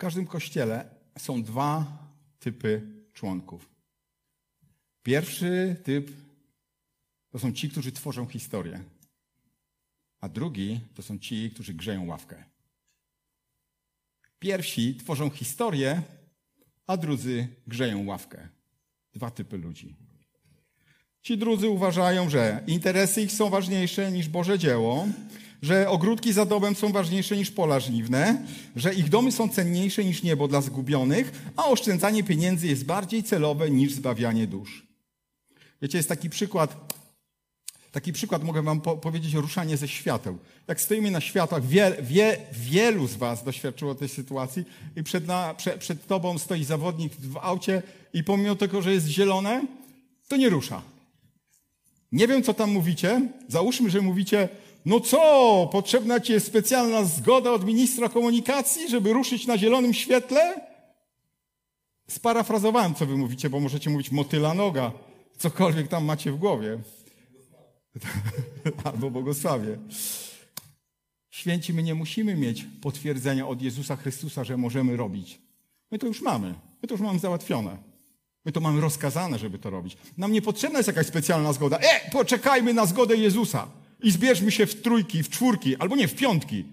każdym 0.00 0.26
kościele 0.26 0.90
są 1.18 1.42
dwa 1.42 1.98
typy 2.38 2.82
członków. 3.12 3.68
Pierwszy 5.02 5.76
typ 5.84 6.10
to 7.30 7.38
są 7.38 7.52
ci, 7.52 7.70
którzy 7.70 7.92
tworzą 7.92 8.26
historię, 8.26 8.84
a 10.20 10.28
drugi 10.28 10.80
to 10.94 11.02
są 11.02 11.18
ci, 11.18 11.50
którzy 11.50 11.74
grzeją 11.74 12.06
ławkę. 12.06 12.44
Pierwsi 14.38 14.94
tworzą 14.94 15.30
historię, 15.30 16.02
a 16.86 16.96
drudzy 16.96 17.48
grzeją 17.66 18.06
ławkę. 18.06 18.48
Dwa 19.12 19.30
typy 19.30 19.58
ludzi. 19.58 19.96
Ci 21.22 21.38
drudzy 21.38 21.68
uważają, 21.68 22.30
że 22.30 22.64
interesy 22.66 23.22
ich 23.22 23.32
są 23.32 23.50
ważniejsze 23.50 24.12
niż 24.12 24.28
Boże 24.28 24.58
dzieło, 24.58 25.08
że 25.62 25.88
ogródki 25.88 26.32
za 26.32 26.46
domem 26.46 26.74
są 26.74 26.92
ważniejsze 26.92 27.36
niż 27.36 27.50
pola 27.50 27.80
żniwne, 27.80 28.46
że 28.76 28.94
ich 28.94 29.08
domy 29.08 29.32
są 29.32 29.48
cenniejsze 29.48 30.04
niż 30.04 30.22
niebo 30.22 30.48
dla 30.48 30.60
zgubionych, 30.60 31.52
a 31.56 31.64
oszczędzanie 31.64 32.24
pieniędzy 32.24 32.66
jest 32.66 32.84
bardziej 32.84 33.22
celowe 33.22 33.70
niż 33.70 33.92
zbawianie 33.92 34.46
dusz. 34.46 34.86
Wiecie, 35.82 35.98
jest 35.98 36.08
taki 36.08 36.30
przykład, 36.30 36.94
taki 37.92 38.12
przykład 38.12 38.44
mogę 38.44 38.62
wam 38.62 38.80
po 38.80 38.96
powiedzieć, 38.96 39.34
ruszanie 39.34 39.76
ze 39.76 39.88
świateł. 39.88 40.38
Jak 40.68 40.80
stoimy 40.80 41.10
na 41.10 41.20
światłach, 41.20 41.66
wie, 41.66 41.96
wie, 42.02 42.36
wielu 42.52 43.06
z 43.06 43.16
was 43.16 43.44
doświadczyło 43.44 43.94
tej 43.94 44.08
sytuacji 44.08 44.64
i 44.96 45.02
przed, 45.02 45.26
na, 45.26 45.54
przed, 45.54 45.80
przed 45.80 46.06
tobą 46.06 46.38
stoi 46.38 46.64
zawodnik 46.64 47.12
w 47.14 47.36
aucie 47.36 47.82
i 48.12 48.24
pomimo 48.24 48.56
tego, 48.56 48.82
że 48.82 48.92
jest 48.92 49.06
zielone, 49.06 49.62
to 50.28 50.36
nie 50.36 50.48
rusza. 50.48 50.82
Nie 52.12 52.28
wiem, 52.28 52.42
co 52.42 52.54
tam 52.54 52.70
mówicie. 52.70 53.28
Załóżmy, 53.48 53.90
że 53.90 54.00
mówicie, 54.00 54.48
no 54.84 55.00
co, 55.00 55.68
potrzebna 55.72 56.20
ci 56.20 56.32
jest 56.32 56.46
specjalna 56.46 57.04
zgoda 57.04 57.52
od 57.52 57.64
ministra 57.64 58.08
komunikacji, 58.08 58.88
żeby 58.88 59.12
ruszyć 59.12 59.46
na 59.46 59.58
zielonym 59.58 59.94
świetle? 59.94 60.60
Sparafrazowałem, 62.08 62.94
co 62.94 63.06
wy 63.06 63.16
mówicie, 63.16 63.50
bo 63.50 63.60
możecie 63.60 63.90
mówić 63.90 64.10
motyla 64.10 64.54
noga, 64.54 64.92
cokolwiek 65.38 65.88
tam 65.88 66.04
macie 66.04 66.32
w 66.32 66.36
głowie. 66.36 66.78
Albo 68.84 69.10
błogosławie. 69.10 69.78
Święci, 71.30 71.74
my 71.74 71.82
nie 71.82 71.94
musimy 71.94 72.34
mieć 72.34 72.66
potwierdzenia 72.82 73.48
od 73.48 73.62
Jezusa 73.62 73.96
Chrystusa, 73.96 74.44
że 74.44 74.56
możemy 74.56 74.96
robić. 74.96 75.40
My 75.90 75.98
to 75.98 76.06
już 76.06 76.22
mamy. 76.22 76.54
My 76.82 76.88
to 76.88 76.94
już 76.94 77.00
mamy 77.00 77.18
załatwione. 77.18 77.76
My 78.44 78.52
to 78.52 78.60
mamy 78.60 78.80
rozkazane, 78.80 79.38
żeby 79.38 79.58
to 79.58 79.70
robić. 79.70 79.96
Nam 80.18 80.32
nie 80.32 80.42
potrzebna 80.42 80.78
jest 80.78 80.86
jakaś 80.86 81.06
specjalna 81.06 81.52
zgoda. 81.52 81.78
E, 81.78 82.10
poczekajmy 82.10 82.74
na 82.74 82.86
zgodę 82.86 83.16
Jezusa 83.16 83.79
i 84.02 84.10
zbierzmy 84.10 84.52
się 84.52 84.66
w 84.66 84.82
trójki, 84.82 85.22
w 85.22 85.28
czwórki, 85.28 85.76
albo 85.76 85.96
nie, 85.96 86.08
w 86.08 86.14
piątki. 86.14 86.64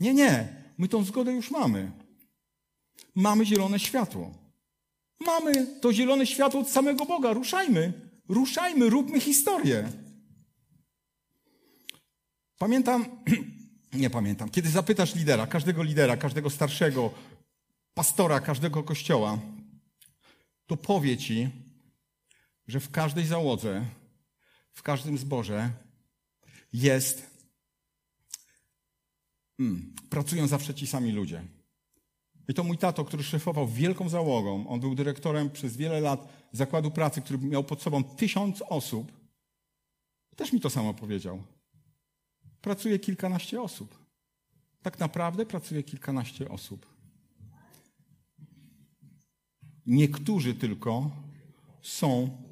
Nie, 0.00 0.14
nie. 0.14 0.48
My 0.78 0.88
tą 0.88 1.04
zgodę 1.04 1.32
już 1.32 1.50
mamy. 1.50 1.90
Mamy 3.14 3.46
zielone 3.46 3.78
światło. 3.78 4.34
Mamy 5.20 5.66
to 5.80 5.92
zielone 5.92 6.26
światło 6.26 6.60
od 6.60 6.68
samego 6.68 7.06
Boga. 7.06 7.32
Ruszajmy. 7.32 7.92
Ruszajmy, 8.28 8.90
róbmy 8.90 9.20
historię. 9.20 9.92
Pamiętam, 12.58 13.04
nie 13.92 14.10
pamiętam, 14.10 14.50
kiedy 14.50 14.70
zapytasz 14.70 15.14
lidera, 15.14 15.46
każdego 15.46 15.82
lidera, 15.82 16.16
każdego 16.16 16.50
starszego, 16.50 17.10
pastora, 17.94 18.40
każdego 18.40 18.82
kościoła, 18.82 19.38
to 20.66 20.76
powie 20.76 21.16
ci, 21.16 21.48
że 22.68 22.80
w 22.80 22.90
każdej 22.90 23.26
załodze, 23.26 23.84
w 24.72 24.82
każdym 24.82 25.18
zborze 25.18 25.70
jest, 26.72 27.30
hmm, 29.56 29.94
pracują 30.10 30.46
zawsze 30.46 30.74
ci 30.74 30.86
sami 30.86 31.12
ludzie. 31.12 31.44
I 32.48 32.54
to 32.54 32.64
mój 32.64 32.78
tato, 32.78 33.04
który 33.04 33.22
szefował 33.22 33.68
wielką 33.68 34.08
załogą, 34.08 34.68
on 34.68 34.80
był 34.80 34.94
dyrektorem 34.94 35.50
przez 35.50 35.76
wiele 35.76 36.00
lat 36.00 36.28
zakładu 36.52 36.90
pracy, 36.90 37.22
który 37.22 37.38
miał 37.38 37.64
pod 37.64 37.82
sobą 37.82 38.04
tysiąc 38.04 38.62
osób, 38.68 39.12
też 40.36 40.52
mi 40.52 40.60
to 40.60 40.70
samo 40.70 40.94
powiedział. 40.94 41.42
Pracuje 42.60 42.98
kilkanaście 42.98 43.62
osób. 43.62 43.98
Tak 44.82 44.98
naprawdę 44.98 45.46
pracuje 45.46 45.82
kilkanaście 45.82 46.48
osób. 46.48 46.86
Niektórzy 49.86 50.54
tylko 50.54 51.10
są 51.82 52.42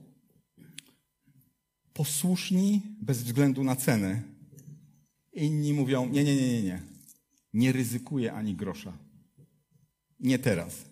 posłuszni 1.96 2.82
bez 3.00 3.22
względu 3.22 3.64
na 3.64 3.76
cenę 3.76 4.22
Inni 5.36 5.72
mówią, 5.72 6.08
nie, 6.08 6.24
nie, 6.24 6.36
nie, 6.36 6.52
nie, 6.52 6.62
nie. 6.62 6.82
Nie 7.54 7.72
ryzykuję 7.72 8.32
ani 8.32 8.54
grosza. 8.54 8.92
Nie 10.20 10.38
teraz. 10.38 10.84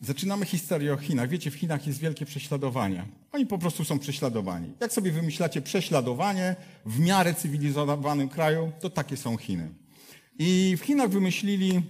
Zaczynamy 0.00 0.46
historię 0.46 0.94
o 0.94 0.96
Chinach. 0.96 1.28
Wiecie, 1.28 1.50
w 1.50 1.54
Chinach 1.54 1.86
jest 1.86 1.98
wielkie 1.98 2.26
prześladowanie. 2.26 3.06
Oni 3.32 3.46
po 3.46 3.58
prostu 3.58 3.84
są 3.84 3.98
prześladowani. 3.98 4.72
Jak 4.80 4.92
sobie 4.92 5.12
wymyślacie 5.12 5.62
prześladowanie 5.62 6.56
w 6.86 6.98
miarę 6.98 7.34
cywilizowanym 7.34 8.28
kraju, 8.28 8.72
to 8.80 8.90
takie 8.90 9.16
są 9.16 9.36
Chiny. 9.36 9.74
I 10.38 10.76
w 10.76 10.80
Chinach 10.80 11.10
wymyślili, 11.10 11.82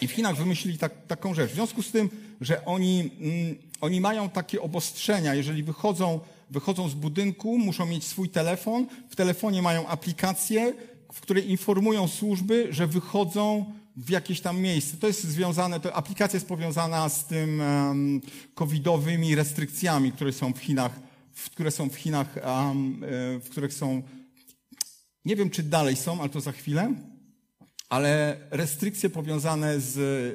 i 0.00 0.08
w 0.08 0.12
Chinach 0.12 0.36
wymyślili 0.36 0.78
tak, 0.78 1.06
taką 1.06 1.34
rzecz. 1.34 1.50
W 1.50 1.54
związku 1.54 1.82
z 1.82 1.90
tym, 1.90 2.10
że 2.40 2.64
oni, 2.64 3.10
mm, 3.20 3.56
oni 3.80 4.00
mają 4.00 4.28
takie 4.28 4.62
obostrzenia, 4.62 5.34
jeżeli 5.34 5.62
wychodzą, 5.62 6.20
wychodzą 6.50 6.88
z 6.88 6.94
budynku, 6.94 7.58
muszą 7.58 7.86
mieć 7.86 8.04
swój 8.04 8.28
telefon, 8.28 8.86
w 9.10 9.16
telefonie 9.16 9.62
mają 9.62 9.86
aplikację, 9.86 10.74
w 11.12 11.20
której 11.20 11.50
informują 11.50 12.08
służby, 12.08 12.68
że 12.70 12.86
wychodzą 12.86 13.72
w 13.96 14.10
jakieś 14.10 14.40
tam 14.40 14.60
miejsce. 14.60 14.96
To 14.96 15.06
jest 15.06 15.24
związane, 15.24 15.80
to 15.80 15.94
aplikacja 15.94 16.36
jest 16.36 16.48
powiązana 16.48 17.08
z 17.08 17.26
tym 17.26 17.60
um, 17.60 18.20
covidowymi 18.54 19.34
restrykcjami, 19.34 20.12
które 20.12 20.32
są 20.32 20.52
w 20.52 20.58
Chinach, 20.58 21.00
w, 21.32 21.50
które 21.50 21.70
są 21.70 21.90
w 21.90 21.94
Chinach, 21.94 22.38
um, 22.44 23.00
w 23.40 23.48
których 23.50 23.74
są, 23.74 24.02
nie 25.24 25.36
wiem 25.36 25.50
czy 25.50 25.62
dalej 25.62 25.96
są, 25.96 26.20
ale 26.20 26.28
to 26.28 26.40
za 26.40 26.52
chwilę, 26.52 26.94
ale 27.88 28.36
restrykcje 28.50 29.10
powiązane 29.10 29.80
z, 29.80 29.94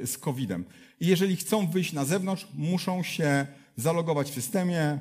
z 0.10 0.18
covidem. 0.18 0.66
I 1.00 1.08
jeżeli 1.08 1.36
chcą 1.36 1.68
wyjść 1.68 1.94
na 1.94 2.06
zewnątrz, 2.06 2.48
muszą 2.54 3.04
się 3.04 3.48
zalogować 3.76 4.32
w 4.32 4.34
systemie, 4.34 5.00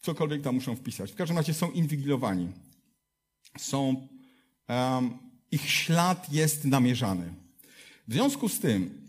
cokolwiek 0.00 0.42
tam 0.42 0.54
muszą 0.54 0.76
wpisać. 0.76 1.12
W 1.12 1.14
każdym 1.14 1.36
razie 1.36 1.54
są 1.54 1.70
inwigilowani. 1.70 2.48
Są, 3.58 4.08
um, 4.68 5.18
ich 5.50 5.70
ślad 5.70 6.32
jest 6.32 6.64
namierzany. 6.64 7.34
W 8.08 8.12
związku 8.12 8.48
z 8.48 8.60
tym, 8.60 9.08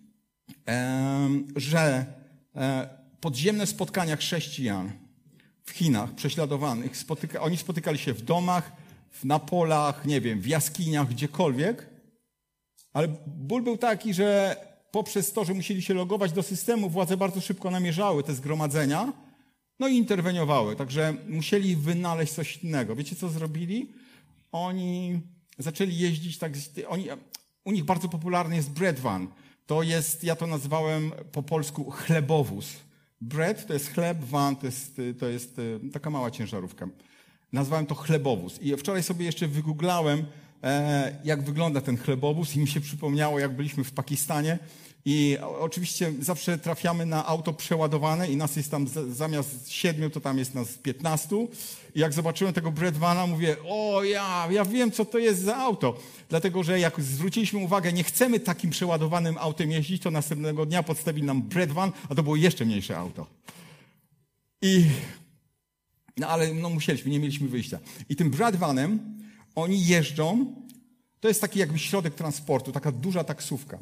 że 1.56 2.06
e, 2.56 2.90
podziemne 3.22 3.68
spotkania 3.68 4.16
chrześcijan 4.16 4.92
w 5.64 5.72
Chinach 5.72 6.16
prześladowanych, 6.16 6.98
spotyka, 6.98 7.42
oni 7.42 7.58
spotykali 7.58 7.98
się 7.98 8.14
w 8.14 8.22
domach, 8.22 8.72
na 9.24 9.40
polach, 9.40 10.06
nie 10.06 10.22
wiem, 10.22 10.42
w 10.42 10.48
jaskiniach, 10.48 11.10
gdziekolwiek, 11.10 11.88
ale 13.00 13.08
ból 13.28 13.62
był 13.62 13.78
taki, 13.78 14.14
że 14.14 14.56
poprzez 14.92 15.34
to, 15.34 15.46
że 15.46 15.54
musieli 15.54 15.82
się 15.82 15.94
logować 15.94 16.32
do 16.32 16.44
systemu, 16.44 16.90
władze 16.90 17.18
bardzo 17.18 17.42
szybko 17.42 17.72
namierzały 17.72 18.24
te 18.24 18.34
zgromadzenia, 18.34 19.14
no 19.80 19.88
i 19.88 19.96
interweniowały. 19.96 20.76
Także 20.76 21.14
musieli 21.28 21.76
wynaleźć 21.76 22.34
coś 22.34 22.58
innego. 22.58 22.96
Wiecie, 22.96 23.16
co 23.16 23.30
zrobili? 23.30 23.94
Oni 24.52 25.22
zaczęli 25.58 25.98
jeździć 25.98 26.38
tak. 26.38 26.54
Oni, 26.88 27.08
u 27.66 27.72
nich 27.72 27.86
bardzo 27.86 28.10
popularny 28.10 28.56
jest 28.56 28.72
bread 28.72 29.00
van. 29.00 29.28
To 29.66 29.84
jest, 29.84 30.24
ja 30.24 30.36
to 30.36 30.48
nazwałem 30.48 31.12
po 31.32 31.44
polsku 31.44 31.92
chlebowóz. 31.92 32.68
Bread 33.22 33.68
to 33.68 33.74
jest 33.74 33.94
chleb, 33.94 34.24
van 34.24 34.56
to 34.56 34.66
jest, 34.66 35.02
to 35.20 35.28
jest 35.28 35.60
e, 35.60 35.90
taka 35.90 36.10
mała 36.10 36.32
ciężarówka. 36.32 36.88
Nazwałem 37.54 37.86
to 37.86 37.96
chlebowóz. 37.96 38.62
I 38.62 38.78
wczoraj 38.78 39.04
sobie 39.04 39.26
jeszcze 39.26 39.48
wygooglałem, 39.48 40.26
jak 41.24 41.44
wygląda 41.44 41.82
ten 41.82 41.98
chlebowóz 41.98 42.56
i 42.56 42.60
mi 42.60 42.68
się 42.68 42.82
przypomniało, 42.82 43.40
jak 43.40 43.56
byliśmy 43.56 43.84
w 43.84 43.92
Pakistanie 43.92 44.60
i 45.06 45.38
oczywiście 45.60 46.14
zawsze 46.20 46.58
trafiamy 46.58 47.06
na 47.06 47.26
auto 47.26 47.54
przeładowane 47.54 48.32
i 48.32 48.36
nas 48.36 48.56
jest 48.56 48.72
tam 48.72 48.88
zamiast 49.10 49.72
siedmiu, 49.72 50.10
to 50.10 50.22
tam 50.22 50.38
jest 50.38 50.56
nas 50.56 50.74
piętnastu. 50.78 51.50
I 51.96 52.00
jak 52.00 52.14
zobaczyłem 52.14 52.54
tego 52.54 52.72
Bredwana, 52.72 53.28
mówię, 53.28 53.56
o 53.70 54.04
ja, 54.04 54.48
ja 54.52 54.66
wiem, 54.66 54.92
co 54.92 55.06
to 55.06 55.18
jest 55.18 55.42
za 55.42 55.58
auto. 55.58 56.00
Dlatego, 56.30 56.64
że 56.64 56.80
jak 56.80 57.02
zwróciliśmy 57.02 57.60
uwagę, 57.60 57.94
nie 57.94 58.04
chcemy 58.04 58.40
takim 58.40 58.70
przeładowanym 58.70 59.38
autem 59.38 59.72
jeździć, 59.72 60.02
to 60.02 60.12
następnego 60.12 60.66
dnia 60.66 60.84
podstawili 60.84 61.28
nam 61.28 61.42
Bredwan, 61.42 61.92
a 62.10 62.16
to 62.16 62.24
było 62.24 62.36
jeszcze 62.36 62.66
mniejsze 62.66 62.98
auto. 62.98 63.26
I, 64.62 64.86
no 66.18 66.28
ale 66.28 66.54
no 66.54 66.70
musieliśmy, 66.70 67.12
nie 67.12 67.20
mieliśmy 67.20 67.48
wyjścia. 67.48 67.80
I 68.10 68.16
tym 68.16 68.30
Bredwanem 68.30 69.19
oni 69.62 69.86
jeżdżą, 69.86 70.56
to 71.20 71.28
jest 71.28 71.42
taki 71.42 71.60
jakby 71.60 71.80
środek 71.80 72.16
transportu, 72.16 72.72
taka 72.72 72.92
duża 72.92 73.24
taksówka. 73.24 73.80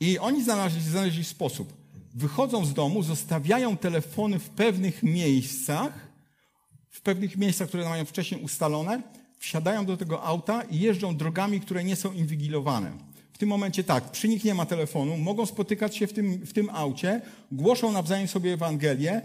I 0.00 0.18
oni 0.18 0.44
znaleźli, 0.44 0.82
znaleźli 0.82 1.24
sposób. 1.24 1.72
Wychodzą 2.14 2.64
z 2.64 2.74
domu, 2.74 3.02
zostawiają 3.02 3.76
telefony 3.76 4.38
w 4.38 4.48
pewnych 4.48 5.02
miejscach, 5.02 6.08
w 6.90 7.00
pewnych 7.00 7.36
miejscach, 7.36 7.68
które 7.68 7.88
mają 7.88 8.04
wcześniej 8.04 8.42
ustalone, 8.42 9.02
wsiadają 9.38 9.86
do 9.86 9.96
tego 9.96 10.22
auta 10.22 10.62
i 10.62 10.80
jeżdżą 10.80 11.16
drogami, 11.16 11.60
które 11.60 11.84
nie 11.84 11.96
są 11.96 12.12
inwigilowane. 12.12 12.92
W 13.32 13.38
tym 13.38 13.48
momencie 13.48 13.84
tak, 13.84 14.10
przy 14.10 14.28
nich 14.28 14.44
nie 14.44 14.54
ma 14.54 14.66
telefonu, 14.66 15.16
mogą 15.16 15.46
spotykać 15.46 15.96
się 15.96 16.06
w 16.06 16.12
tym, 16.12 16.46
w 16.46 16.52
tym 16.52 16.70
aucie, 16.70 17.20
głoszą 17.52 17.92
nawzajem 17.92 18.28
sobie 18.28 18.52
Ewangelię, 18.52 19.22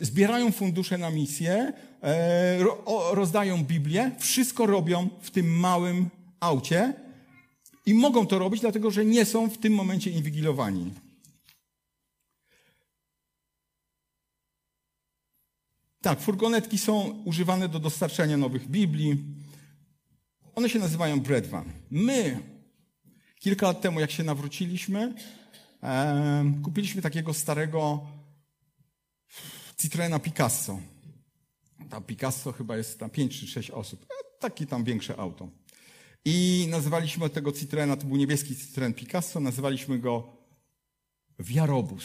zbierają 0.00 0.52
fundusze 0.52 0.98
na 0.98 1.10
misję, 1.10 1.72
e, 2.02 2.58
ro, 2.58 2.84
rozdają 3.12 3.64
Biblię, 3.64 4.10
wszystko 4.18 4.66
robią 4.66 5.08
w 5.20 5.30
tym 5.30 5.58
małym 5.58 6.08
aucie, 6.40 6.94
i 7.88 7.94
mogą 7.94 8.26
to 8.26 8.38
robić, 8.38 8.60
dlatego 8.60 8.90
że 8.90 9.04
nie 9.04 9.24
są 9.24 9.50
w 9.50 9.58
tym 9.58 9.72
momencie 9.72 10.10
inwigilowani. 10.10 10.92
Tak, 16.00 16.20
furgonetki 16.20 16.78
są 16.78 17.22
używane 17.24 17.68
do 17.68 17.80
dostarczania 17.80 18.36
nowych 18.36 18.68
Biblii. 18.68 19.24
One 20.54 20.68
się 20.68 20.78
nazywają 20.78 21.20
Breadvan. 21.20 21.72
My, 21.90 22.42
kilka 23.40 23.66
lat 23.66 23.80
temu, 23.80 24.00
jak 24.00 24.10
się 24.10 24.24
nawróciliśmy, 24.24 25.14
kupiliśmy 26.62 27.02
takiego 27.02 27.34
starego 27.34 28.06
Citroena 29.80 30.18
Picasso. 30.18 30.80
Ta 31.90 32.00
Picasso 32.00 32.52
chyba 32.52 32.76
jest 32.76 33.00
na 33.00 33.08
5 33.08 33.40
czy 33.40 33.46
6 33.46 33.70
osób. 33.70 34.02
E, 34.02 34.40
taki 34.40 34.66
tam 34.66 34.84
większe 34.84 35.16
auto. 35.16 35.48
I 36.24 36.66
nazywaliśmy 36.70 37.30
tego 37.30 37.52
Citroena, 37.52 37.96
to 37.96 38.06
był 38.06 38.16
niebieski 38.16 38.56
Citroen 38.56 38.94
Picasso, 38.94 39.40
nazywaliśmy 39.40 39.98
go 39.98 40.36
wiarobus. 41.38 42.04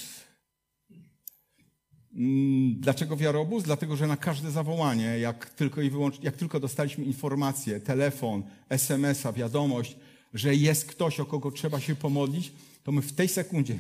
Mm, 2.15 2.79
dlaczego 2.79 3.17
wiarobus? 3.17 3.63
Dlatego, 3.63 3.95
że 3.95 4.07
na 4.07 4.17
każde 4.17 4.51
zawołanie, 4.51 5.19
jak 5.19 5.49
tylko, 5.49 5.81
i 5.81 5.89
wyłącz, 5.89 6.23
jak 6.23 6.37
tylko 6.37 6.59
dostaliśmy 6.59 7.05
informację, 7.05 7.79
telefon, 7.79 8.43
SMS-a, 8.69 9.33
wiadomość, 9.33 9.95
że 10.33 10.55
jest 10.55 10.85
ktoś, 10.85 11.19
o 11.19 11.25
kogo 11.25 11.51
trzeba 11.51 11.79
się 11.79 11.95
pomodlić, 11.95 12.51
to 12.83 12.91
my 12.91 13.01
w 13.01 13.13
tej 13.13 13.27
sekundzie 13.27 13.79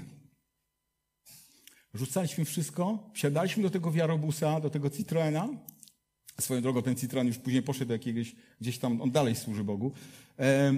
rzucaliśmy 1.93 2.45
wszystko, 2.45 3.09
wsiadaliśmy 3.13 3.63
do 3.63 3.69
tego 3.69 3.91
wiarobusa, 3.91 4.59
do 4.59 4.69
tego 4.69 4.89
Citroena. 4.89 5.49
Swoją 6.41 6.61
drogą 6.61 6.81
ten 6.81 6.95
Citroen 6.95 7.27
już 7.27 7.37
później 7.37 7.63
poszedł 7.63 7.87
do 7.87 7.93
jakiegoś, 7.93 8.35
gdzieś 8.61 8.77
tam, 8.77 9.01
on 9.01 9.11
dalej 9.11 9.35
służy 9.35 9.63
Bogu. 9.63 9.91
E, 10.39 10.73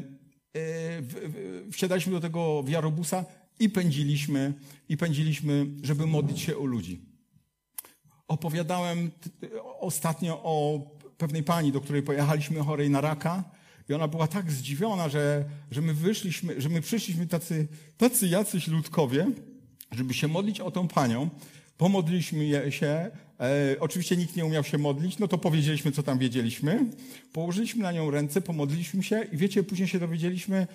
wsiadaliśmy 1.71 2.13
do 2.13 2.19
tego 2.19 2.63
wiarobusa 2.63 3.25
i 3.59 3.69
pędziliśmy, 3.69 4.53
i 4.89 4.97
pędziliśmy, 4.97 5.65
żeby 5.83 6.07
modlić 6.07 6.39
się 6.39 6.57
o 6.57 6.65
ludzi. 6.65 7.01
Opowiadałem 8.27 9.11
ostatnio 9.79 10.41
o 10.43 10.87
pewnej 11.17 11.43
pani, 11.43 11.71
do 11.71 11.81
której 11.81 12.03
pojechaliśmy 12.03 12.59
chorej 12.59 12.89
na 12.89 13.01
raka 13.01 13.43
i 13.89 13.93
ona 13.93 14.07
była 14.07 14.27
tak 14.27 14.51
zdziwiona, 14.51 15.09
że, 15.09 15.45
że 15.71 15.81
my 15.81 15.93
wyszliśmy, 15.93 16.61
że 16.61 16.69
my 16.69 16.81
przyszliśmy 16.81 17.27
tacy, 17.27 17.67
tacy 17.97 18.27
jacyś 18.27 18.67
ludkowie, 18.67 19.27
żeby 19.91 20.13
się 20.13 20.27
modlić 20.27 20.59
o 20.61 20.71
tą 20.71 20.87
panią. 20.87 21.29
Pomodliliśmy 21.77 22.71
się, 22.71 23.11
E, 23.39 23.75
oczywiście 23.79 24.17
nikt 24.17 24.35
nie 24.35 24.45
umiał 24.45 24.63
się 24.63 24.77
modlić, 24.77 25.19
no 25.19 25.27
to 25.27 25.37
powiedzieliśmy, 25.37 25.91
co 25.91 26.03
tam 26.03 26.17
wiedzieliśmy. 26.17 26.85
Położyliśmy 27.33 27.83
na 27.83 27.91
nią 27.91 28.11
ręce, 28.11 28.41
pomodliliśmy 28.41 29.03
się 29.03 29.25
i 29.31 29.37
wiecie, 29.37 29.63
później 29.63 29.87
się 29.87 29.99
dowiedzieliśmy, 29.99 30.67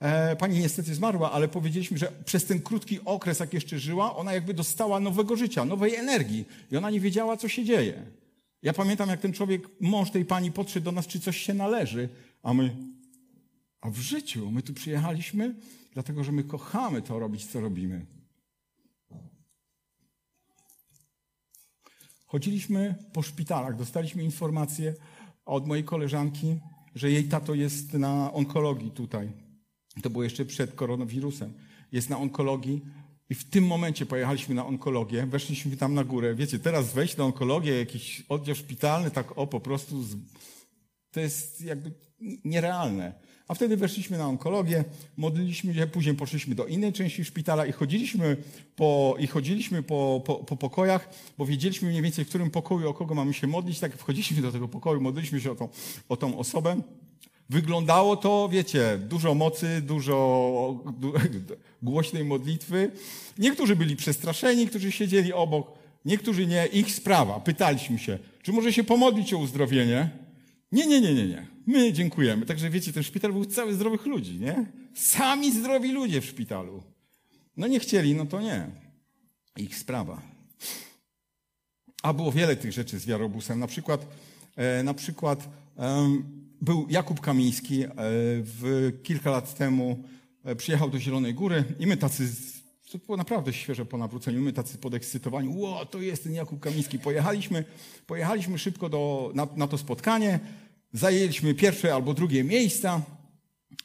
e, 0.00 0.36
pani 0.36 0.58
niestety 0.58 0.94
zmarła, 0.94 1.32
ale 1.32 1.48
powiedzieliśmy, 1.48 1.98
że 1.98 2.12
przez 2.24 2.44
ten 2.44 2.60
krótki 2.60 3.00
okres, 3.04 3.40
jak 3.40 3.54
jeszcze 3.54 3.78
żyła, 3.78 4.16
ona 4.16 4.32
jakby 4.32 4.54
dostała 4.54 5.00
nowego 5.00 5.36
życia, 5.36 5.64
nowej 5.64 5.94
energii 5.94 6.44
i 6.72 6.76
ona 6.76 6.90
nie 6.90 7.00
wiedziała, 7.00 7.36
co 7.36 7.48
się 7.48 7.64
dzieje. 7.64 8.02
Ja 8.62 8.72
pamiętam, 8.72 9.08
jak 9.08 9.20
ten 9.20 9.32
człowiek, 9.32 9.68
mąż 9.80 10.10
tej 10.10 10.24
pani 10.24 10.52
podszedł 10.52 10.84
do 10.84 10.92
nas, 10.92 11.06
czy 11.06 11.20
coś 11.20 11.36
się 11.36 11.54
należy, 11.54 12.08
a 12.42 12.54
my, 12.54 12.76
a 13.80 13.90
w 13.90 13.98
życiu 13.98 14.50
my 14.50 14.62
tu 14.62 14.74
przyjechaliśmy, 14.74 15.54
dlatego 15.92 16.24
że 16.24 16.32
my 16.32 16.44
kochamy 16.44 17.02
to 17.02 17.18
robić, 17.18 17.46
co 17.46 17.60
robimy. 17.60 18.17
Chodziliśmy 22.28 22.94
po 23.12 23.22
szpitalach, 23.22 23.76
dostaliśmy 23.76 24.22
informację 24.22 24.94
od 25.46 25.66
mojej 25.66 25.84
koleżanki, 25.84 26.60
że 26.94 27.10
jej 27.10 27.24
tato 27.24 27.54
jest 27.54 27.92
na 27.92 28.32
onkologii 28.32 28.90
tutaj. 28.90 29.32
To 30.02 30.10
było 30.10 30.24
jeszcze 30.24 30.44
przed 30.44 30.74
koronawirusem. 30.74 31.52
Jest 31.92 32.10
na 32.10 32.18
onkologii 32.18 32.82
I 33.30 33.34
w 33.34 33.50
tym 33.50 33.66
momencie 33.66 34.06
pojechaliśmy 34.06 34.54
na 34.54 34.66
onkologię, 34.66 35.26
weszliśmy 35.26 35.76
tam 35.76 35.94
na 35.94 36.04
górę. 36.04 36.34
Wiecie, 36.34 36.58
teraz 36.58 36.92
wejść 36.92 37.16
na 37.16 37.24
onkologię, 37.24 37.78
jakiś 37.78 38.22
oddział 38.28 38.54
szpitalny, 38.54 39.10
tak 39.10 39.38
o, 39.38 39.46
po 39.46 39.60
prostu, 39.60 40.02
z... 40.02 40.16
to 41.10 41.20
jest 41.20 41.60
jakby 41.60 41.92
nierealne. 42.44 43.12
A 43.48 43.54
wtedy 43.54 43.76
weszliśmy 43.76 44.18
na 44.18 44.28
onkologię, 44.28 44.84
modliliśmy 45.16 45.74
się, 45.74 45.86
później 45.86 46.14
poszliśmy 46.14 46.54
do 46.54 46.66
innej 46.66 46.92
części 46.92 47.24
szpitala 47.24 47.66
i 47.66 47.72
chodziliśmy 47.72 48.36
po, 48.76 49.16
i 49.18 49.26
chodziliśmy 49.26 49.82
po, 49.82 50.22
po, 50.24 50.34
po 50.34 50.56
pokojach, 50.56 51.08
bo 51.38 51.46
wiedzieliśmy 51.46 51.88
mniej 51.88 52.02
więcej, 52.02 52.24
w 52.24 52.28
którym 52.28 52.50
pokoju, 52.50 52.88
o 52.88 52.94
kogo 52.94 53.14
mamy 53.14 53.34
się 53.34 53.46
modlić. 53.46 53.78
Tak 53.78 53.96
wchodziliśmy 53.96 54.42
do 54.42 54.52
tego 54.52 54.68
pokoju, 54.68 55.00
modliliśmy 55.00 55.40
się 55.40 55.52
o 55.52 55.54
tą, 55.54 55.68
o 56.08 56.16
tą 56.16 56.38
osobę. 56.38 56.82
Wyglądało 57.50 58.16
to, 58.16 58.48
wiecie, 58.52 58.98
dużo 59.08 59.34
mocy, 59.34 59.82
dużo 59.82 60.84
du, 60.98 61.12
głośnej 61.82 62.24
modlitwy. 62.24 62.90
Niektórzy 63.38 63.76
byli 63.76 63.96
przestraszeni, 63.96 64.66
którzy 64.66 64.92
siedzieli 64.92 65.32
obok, 65.32 65.72
niektórzy 66.04 66.46
nie. 66.46 66.66
Ich 66.66 66.94
sprawa. 66.94 67.40
Pytaliśmy 67.40 67.98
się, 67.98 68.18
czy 68.42 68.52
może 68.52 68.72
się 68.72 68.84
pomodlić 68.84 69.34
o 69.34 69.38
uzdrowienie? 69.38 70.10
Nie, 70.72 70.86
nie, 70.86 71.00
nie, 71.00 71.14
nie, 71.14 71.26
nie. 71.26 71.57
My 71.68 71.92
dziękujemy. 71.92 72.46
Także 72.46 72.70
wiecie, 72.70 72.92
ten 72.92 73.02
szpital 73.02 73.32
był 73.32 73.44
cały 73.44 73.74
zdrowych 73.74 74.06
ludzi, 74.06 74.38
nie? 74.38 74.66
Sami 74.94 75.52
zdrowi 75.52 75.92
ludzie 75.92 76.20
w 76.20 76.24
szpitalu. 76.24 76.82
No 77.56 77.66
nie 77.66 77.80
chcieli, 77.80 78.14
no 78.14 78.26
to 78.26 78.40
nie. 78.40 78.66
Ich 79.56 79.76
sprawa. 79.76 80.22
A 82.02 82.12
było 82.12 82.32
wiele 82.32 82.56
tych 82.56 82.72
rzeczy 82.72 82.98
z 82.98 83.06
wiarobusem. 83.06 83.58
Na 83.58 83.66
przykład, 83.66 84.06
e, 84.56 84.82
na 84.82 84.94
przykład 84.94 85.48
był 86.60 86.86
Jakub 86.90 87.20
Kamiński, 87.20 87.84
e, 87.84 87.90
w, 87.96 88.92
kilka 89.02 89.30
lat 89.30 89.54
temu 89.54 90.04
e, 90.44 90.56
przyjechał 90.56 90.90
do 90.90 90.98
Zielonej 90.98 91.34
Góry 91.34 91.64
i 91.78 91.86
my 91.86 91.96
tacy, 91.96 92.28
to 92.92 92.98
było 92.98 93.16
naprawdę 93.16 93.52
świeże 93.52 93.86
po 93.86 93.98
nawróceniu, 93.98 94.42
my 94.42 94.52
tacy 94.52 94.78
podekscytowani, 94.78 95.48
ło, 95.48 95.86
to 95.86 96.00
jest 96.00 96.24
ten 96.24 96.34
Jakub 96.34 96.60
Kamiński. 96.60 96.98
Pojechaliśmy, 96.98 97.64
pojechaliśmy 98.06 98.58
szybko 98.58 98.88
do, 98.88 99.32
na, 99.34 99.46
na 99.56 99.66
to 99.66 99.78
spotkanie, 99.78 100.40
zajęliśmy 100.92 101.54
pierwsze 101.54 101.94
albo 101.94 102.14
drugie 102.14 102.44
miejsca 102.44 103.02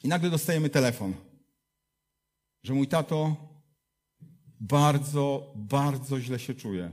i 0.02 0.08
nagle 0.08 0.30
dostajemy 0.30 0.70
telefon, 0.70 1.14
że 2.62 2.74
mój 2.74 2.88
tato 2.88 3.36
bardzo, 4.60 5.52
bardzo 5.56 6.20
źle 6.20 6.38
się 6.38 6.54
czuje. 6.54 6.90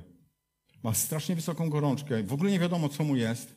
Ma 0.84 0.94
strasznie 0.94 1.36
wysoką 1.36 1.70
gorączkę, 1.70 2.24
w 2.24 2.34
ogóle 2.34 2.52
nie 2.52 2.60
wiadomo, 2.60 2.90
co 2.90 3.04
mu 3.04 3.16
jest. 3.16 3.56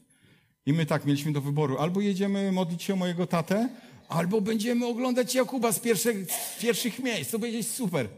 I 0.67 0.73
my 0.73 0.87
tak 0.87 1.05
mieliśmy 1.05 1.33
do 1.33 1.41
wyboru. 1.41 1.79
Albo 1.79 2.01
jedziemy 2.01 2.53
modlić 2.53 2.83
się 2.83 2.95
o 2.95 2.97
mojego 2.97 3.27
tatę, 3.27 3.69
albo 4.09 4.41
będziemy 4.41 4.87
oglądać 4.87 5.35
Jakuba 5.35 5.73
z 5.73 5.81
pierwszych, 5.81 6.33
z 6.33 6.63
pierwszych 6.63 6.99
miejsc. 6.99 7.31
To 7.31 7.39
będzie 7.39 7.63
super. 7.63 8.09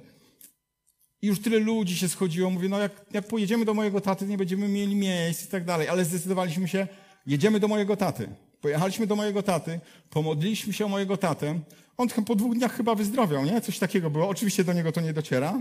I 1.22 1.26
już 1.26 1.40
tyle 1.40 1.58
ludzi 1.58 1.96
się 1.96 2.08
schodziło. 2.08 2.50
Mówię, 2.50 2.68
no 2.68 2.78
jak, 2.78 3.06
jak 3.12 3.28
pojedziemy 3.28 3.64
do 3.64 3.74
mojego 3.74 4.00
taty, 4.00 4.26
nie 4.26 4.38
będziemy 4.38 4.68
mieli 4.68 4.96
miejsc 4.96 5.44
i 5.44 5.48
tak 5.48 5.64
dalej. 5.64 5.88
Ale 5.88 6.04
zdecydowaliśmy 6.04 6.68
się, 6.68 6.88
jedziemy 7.26 7.60
do 7.60 7.68
mojego 7.68 7.96
taty. 7.96 8.28
Pojechaliśmy 8.60 9.06
do 9.06 9.16
mojego 9.16 9.42
taty, 9.42 9.80
pomodliliśmy 10.10 10.72
się 10.72 10.86
o 10.86 10.88
mojego 10.88 11.16
tatę. 11.16 11.60
On 11.96 12.08
po 12.08 12.34
dwóch 12.34 12.54
dniach 12.54 12.76
chyba 12.76 12.94
wyzdrowiał, 12.94 13.44
nie? 13.44 13.60
Coś 13.60 13.78
takiego 13.78 14.10
było. 14.10 14.28
Oczywiście 14.28 14.64
do 14.64 14.72
niego 14.72 14.92
to 14.92 15.00
nie 15.00 15.12
dociera, 15.12 15.60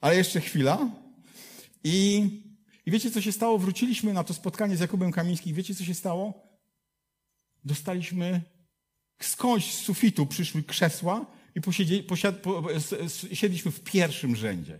ale 0.00 0.16
jeszcze 0.16 0.40
chwila. 0.40 0.88
I 1.84 2.28
i 2.86 2.90
wiecie, 2.90 3.10
co 3.10 3.20
się 3.20 3.32
stało? 3.32 3.58
Wróciliśmy 3.58 4.12
na 4.12 4.24
to 4.24 4.34
spotkanie 4.34 4.76
z 4.76 4.80
Jakubem 4.80 5.12
Kamińskim. 5.12 5.54
Wiecie, 5.54 5.74
co 5.74 5.84
się 5.84 5.94
stało? 5.94 6.34
Dostaliśmy 7.64 8.42
skądś 9.22 9.74
z 9.74 9.78
sufitu 9.78 10.26
przyszły 10.26 10.62
krzesła 10.62 11.26
i 11.54 11.60
posiedzi, 11.60 12.02
posiad, 12.02 12.36
po, 12.36 12.64
siedliśmy 13.32 13.70
w 13.70 13.80
pierwszym 13.80 14.36
rzędzie. 14.36 14.78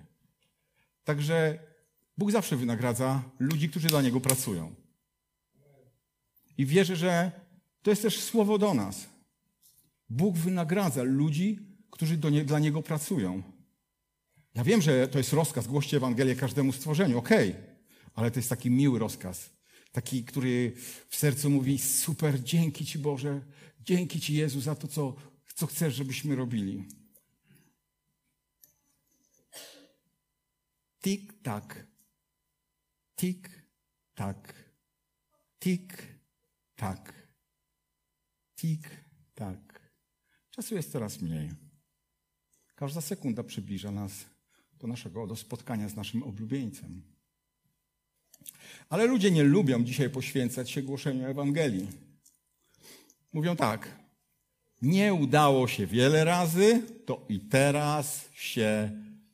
Także 1.04 1.58
Bóg 2.18 2.30
zawsze 2.30 2.56
wynagradza 2.56 3.22
ludzi, 3.38 3.68
którzy 3.68 3.88
dla 3.88 4.02
Niego 4.02 4.20
pracują. 4.20 4.74
I 6.60 6.66
wierzę, 6.66 6.96
że 6.96 7.32
to 7.82 7.90
jest 7.90 8.02
też 8.02 8.20
słowo 8.20 8.58
do 8.58 8.74
nas. 8.74 9.08
Bóg 10.08 10.36
wynagradza 10.36 11.02
ludzi, 11.02 11.58
którzy 11.90 12.18
nie, 12.30 12.44
dla 12.44 12.58
Niego 12.58 12.82
pracują. 12.82 13.42
Ja 14.54 14.64
wiem, 14.64 14.82
że 14.82 15.08
to 15.08 15.18
jest 15.18 15.32
rozkaz, 15.32 15.66
głoście 15.66 15.96
Ewangelię 15.96 16.36
każdemu 16.36 16.72
stworzeniu, 16.72 17.18
okej. 17.18 17.50
Okay 17.50 17.70
ale 18.14 18.30
to 18.30 18.38
jest 18.38 18.48
taki 18.48 18.70
miły 18.70 18.98
rozkaz. 18.98 19.50
Taki, 19.92 20.24
który 20.24 20.72
w 21.08 21.16
sercu 21.16 21.50
mówi: 21.50 21.78
Super, 21.78 22.42
dzięki 22.42 22.86
Ci 22.86 22.98
Boże, 22.98 23.40
dzięki 23.80 24.20
Ci 24.20 24.34
Jezu 24.34 24.60
za 24.60 24.74
to, 24.74 24.88
co, 24.88 25.16
co 25.54 25.66
chcesz, 25.66 25.94
żebyśmy 25.94 26.36
robili. 26.36 26.88
Tik, 31.02 31.32
tak. 31.42 31.86
Tik, 35.58 36.19
tak. 36.80 37.12
Tik, 38.56 39.04
tak. 39.34 39.90
Czasu 40.50 40.74
jest 40.74 40.92
coraz 40.92 41.20
mniej. 41.20 41.50
Każda 42.74 43.00
sekunda 43.00 43.42
przybliża 43.42 43.90
nas 43.90 44.12
do 44.78 44.86
naszego, 44.86 45.26
do 45.26 45.36
spotkania 45.36 45.88
z 45.88 45.96
naszym 45.96 46.22
oblubieńcem. 46.22 47.02
Ale 48.88 49.06
ludzie 49.06 49.30
nie 49.30 49.42
lubią 49.42 49.84
dzisiaj 49.84 50.10
poświęcać 50.10 50.70
się 50.70 50.82
głoszeniu 50.82 51.26
Ewangelii. 51.26 51.88
Mówią 53.32 53.56
tak: 53.56 53.98
Nie 54.82 55.14
udało 55.14 55.68
się 55.68 55.86
wiele 55.86 56.24
razy, 56.24 56.82
to 57.06 57.26
i 57.28 57.40
teraz 57.40 58.28
się 58.32 58.90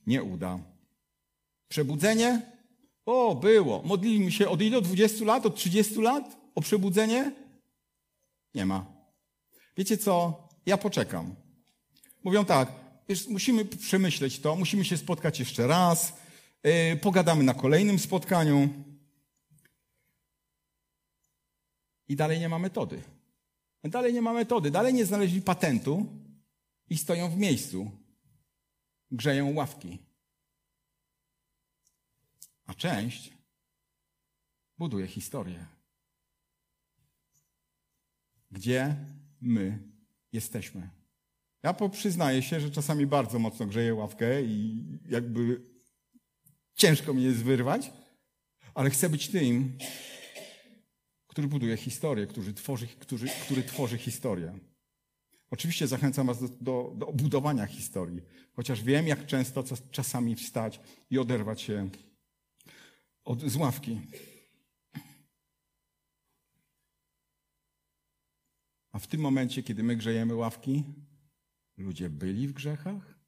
nie 0.06 0.22
uda. 0.22 0.58
Przebudzenie? 1.68 2.52
O, 3.04 3.34
było. 3.34 3.82
Modliliśmy 3.82 4.32
się 4.32 4.48
od 4.48 4.62
ilu? 4.62 4.80
20 4.80 5.24
lat? 5.24 5.46
Od 5.46 5.56
30 5.56 5.94
lat? 6.00 6.45
O 6.56 6.60
przebudzenie? 6.60 7.32
Nie 8.54 8.66
ma. 8.66 8.86
Wiecie 9.76 9.98
co? 9.98 10.48
Ja 10.66 10.76
poczekam. 10.76 11.34
Mówią 12.24 12.44
tak, 12.44 12.72
wiesz, 13.08 13.28
musimy 13.28 13.64
przemyśleć 13.64 14.40
to, 14.40 14.56
musimy 14.56 14.84
się 14.84 14.96
spotkać 14.96 15.38
jeszcze 15.38 15.66
raz, 15.66 16.12
yy, 16.64 16.96
pogadamy 16.96 17.44
na 17.44 17.54
kolejnym 17.54 17.98
spotkaniu. 17.98 18.68
I 22.08 22.16
dalej 22.16 22.40
nie 22.40 22.48
ma 22.48 22.58
metody. 22.58 23.02
Dalej 23.84 24.14
nie 24.14 24.22
ma 24.22 24.32
metody, 24.32 24.70
dalej 24.70 24.94
nie 24.94 25.06
znaleźli 25.06 25.42
patentu 25.42 26.06
i 26.90 26.98
stoją 26.98 27.30
w 27.30 27.36
miejscu. 27.36 27.90
Grzeją 29.10 29.54
ławki. 29.54 29.98
A 32.66 32.74
część 32.74 33.32
buduje 34.78 35.06
historię. 35.06 35.75
Gdzie 38.56 38.96
my 39.40 39.78
jesteśmy? 40.32 40.90
Ja 41.62 41.74
przyznaję 41.74 42.42
się, 42.42 42.60
że 42.60 42.70
czasami 42.70 43.06
bardzo 43.06 43.38
mocno 43.38 43.66
grzeję 43.66 43.94
ławkę 43.94 44.42
i 44.42 44.84
jakby 45.08 45.62
ciężko 46.74 47.14
mi 47.14 47.22
jest 47.22 47.44
wyrwać, 47.44 47.92
ale 48.74 48.90
chcę 48.90 49.08
być 49.08 49.28
tym, 49.28 49.78
który 51.26 51.48
buduje 51.48 51.76
historię, 51.76 52.26
który 52.26 52.52
tworzy, 52.52 52.86
który, 52.86 53.28
który 53.28 53.62
tworzy 53.62 53.98
historię. 53.98 54.58
Oczywiście 55.50 55.86
zachęcam 55.86 56.26
Was 56.26 56.40
do, 56.40 56.48
do, 56.48 56.92
do 56.96 57.12
budowania 57.12 57.66
historii, 57.66 58.22
chociaż 58.52 58.82
wiem, 58.82 59.06
jak 59.06 59.26
często 59.26 59.64
czasami 59.90 60.34
wstać 60.34 60.80
i 61.10 61.18
oderwać 61.18 61.60
się 61.60 61.90
od, 63.24 63.42
z 63.42 63.56
ławki. 63.56 64.00
A 68.96 68.98
w 68.98 69.06
tym 69.06 69.20
momencie, 69.20 69.62
kiedy 69.62 69.82
my 69.82 69.96
grzejemy 69.96 70.34
ławki, 70.34 70.84
ludzie 71.76 72.10
byli 72.10 72.48
w 72.48 72.52
grzechach, 72.52 73.18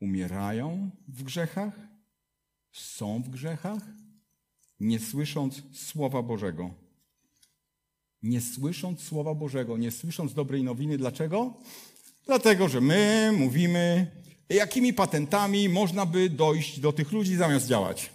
umierają 0.00 0.90
w 1.08 1.22
grzechach, 1.22 1.74
są 2.72 3.22
w 3.22 3.28
grzechach 3.28 3.82
nie 4.80 5.00
słysząc 5.00 5.62
Słowa 5.72 6.22
Bożego. 6.22 6.74
Nie 8.22 8.40
słysząc 8.40 9.02
Słowa 9.02 9.34
Bożego, 9.34 9.76
nie 9.76 9.90
słysząc 9.90 10.34
dobrej 10.34 10.62
nowiny. 10.62 10.98
Dlaczego? 10.98 11.54
Dlatego, 12.24 12.68
że 12.68 12.80
my 12.80 13.32
mówimy, 13.38 14.10
jakimi 14.48 14.92
patentami 14.92 15.68
można 15.68 16.06
by 16.06 16.30
dojść 16.30 16.80
do 16.80 16.92
tych 16.92 17.12
ludzi 17.12 17.36
zamiast 17.36 17.66
działać. 17.66 18.10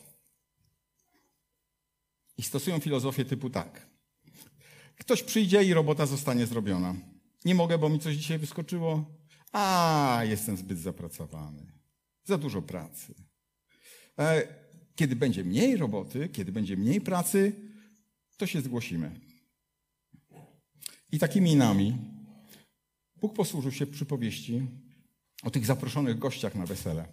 I 2.38 2.44
stosują 2.44 2.80
filozofię 2.80 3.26
typu 3.26 3.50
tak. 3.50 3.91
Ktoś 5.02 5.24
przyjdzie 5.24 5.64
i 5.64 5.74
robota 5.74 6.06
zostanie 6.06 6.46
zrobiona. 6.46 6.96
Nie 7.46 7.56
mogę, 7.56 7.78
bo 7.78 7.90
mi 7.90 8.00
coś 8.00 8.16
dzisiaj 8.16 8.38
wyskoczyło. 8.40 9.06
A, 9.52 10.22
jestem 10.24 10.58
zbyt 10.58 10.80
zapracowany. 10.80 11.72
Za 12.24 12.38
dużo 12.38 12.62
pracy. 12.62 13.14
E, 14.20 14.48
kiedy 14.96 15.16
będzie 15.16 15.44
mniej 15.44 15.78
roboty, 15.78 16.30
kiedy 16.30 16.52
będzie 16.52 16.78
mniej 16.78 17.02
pracy, 17.02 17.54
to 18.38 18.48
się 18.48 18.62
zgłosimy. 18.62 19.20
I 21.12 21.20
takimi 21.20 21.56
nami 21.56 21.98
Bóg 23.16 23.36
posłużył 23.36 23.72
się 23.72 23.88
przypowieści 23.88 24.68
o 25.44 25.52
tych 25.52 25.66
zaproszonych 25.66 26.20
gościach 26.20 26.56
na 26.56 26.66
wesele. 26.66 27.08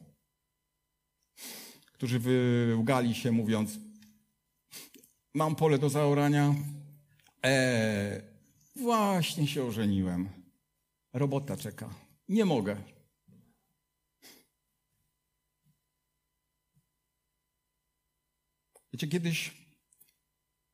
którzy 1.92 2.18
wyłgali 2.18 3.14
się 3.14 3.32
mówiąc, 3.32 3.78
mam 5.34 5.56
pole 5.56 5.78
do 5.78 5.90
zaorania, 5.90 6.54
eee, 7.42 8.22
właśnie 8.76 9.46
się 9.46 9.64
ożeniłem, 9.64 10.28
robota 11.12 11.56
czeka, 11.56 11.94
nie 12.28 12.44
mogę. 12.44 12.76
Wiecie, 18.92 19.06
kiedyś 19.06 19.52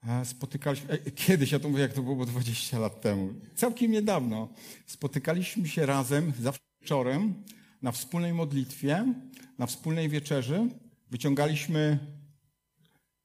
e, 0.08 0.24
spotykaliśmy, 0.24 0.90
e, 0.90 1.10
kiedyś, 1.10 1.52
ja 1.52 1.58
to 1.58 1.68
mówię, 1.68 1.82
jak 1.82 1.92
to 1.92 2.02
było 2.02 2.26
20 2.26 2.78
lat 2.78 3.00
temu, 3.00 3.34
całkiem 3.54 3.92
niedawno, 3.92 4.48
spotykaliśmy 4.86 5.68
się 5.68 5.86
razem, 5.86 6.32
zawsze 6.40 6.62
wieczorem, 6.80 7.44
na 7.82 7.92
wspólnej 7.92 8.32
modlitwie, 8.32 9.14
na 9.58 9.66
wspólnej 9.66 10.08
wieczerzy, 10.08 10.68
wyciągaliśmy 11.10 11.98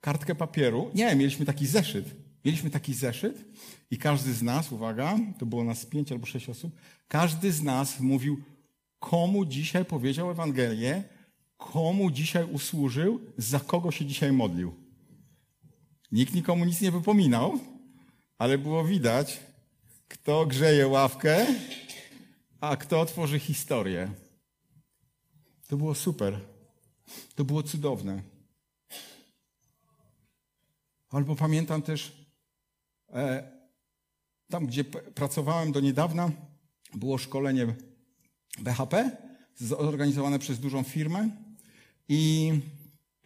kartkę 0.01 0.35
papieru. 0.35 0.91
Nie, 0.95 1.15
mieliśmy 1.15 1.45
taki 1.45 1.67
zeszyt. 1.67 2.18
Mieliśmy 2.45 2.69
taki 2.69 2.93
zeszyt 2.93 3.45
i 3.91 3.97
każdy 3.97 4.33
z 4.33 4.41
nas, 4.41 4.71
uwaga, 4.71 5.17
to 5.39 5.45
było 5.45 5.63
nas 5.63 5.85
pięć 5.85 6.11
albo 6.11 6.25
sześć 6.25 6.49
osób, 6.49 6.75
każdy 7.07 7.51
z 7.51 7.63
nas 7.63 7.99
mówił, 7.99 8.41
komu 8.99 9.45
dzisiaj 9.45 9.85
powiedział 9.85 10.31
Ewangelię, 10.31 11.03
komu 11.57 12.11
dzisiaj 12.11 12.43
usłużył, 12.43 13.19
za 13.37 13.59
kogo 13.59 13.91
się 13.91 14.05
dzisiaj 14.05 14.31
modlił. 14.31 14.75
Nikt 16.11 16.33
nikomu 16.33 16.65
nic 16.65 16.81
nie 16.81 16.91
wypominał, 16.91 17.59
ale 18.37 18.57
było 18.57 18.83
widać, 18.83 19.39
kto 20.07 20.45
grzeje 20.45 20.87
ławkę, 20.87 21.47
a 22.61 22.77
kto 22.77 23.01
otworzy 23.01 23.39
historię. 23.39 24.11
To 25.67 25.77
było 25.77 25.95
super. 25.95 26.39
To 27.35 27.43
było 27.43 27.63
cudowne. 27.63 28.21
Albo 31.09 31.35
pamiętam 31.35 31.81
też, 31.81 32.18
tam 34.49 34.67
gdzie 34.67 34.83
pracowałem 34.83 35.71
do 35.71 35.79
niedawna, 35.79 36.31
było 36.93 37.17
szkolenie 37.17 37.67
BHP, 38.59 39.11
zorganizowane 39.55 40.39
przez 40.39 40.59
dużą 40.59 40.83
firmę 40.83 41.29
i 42.09 42.51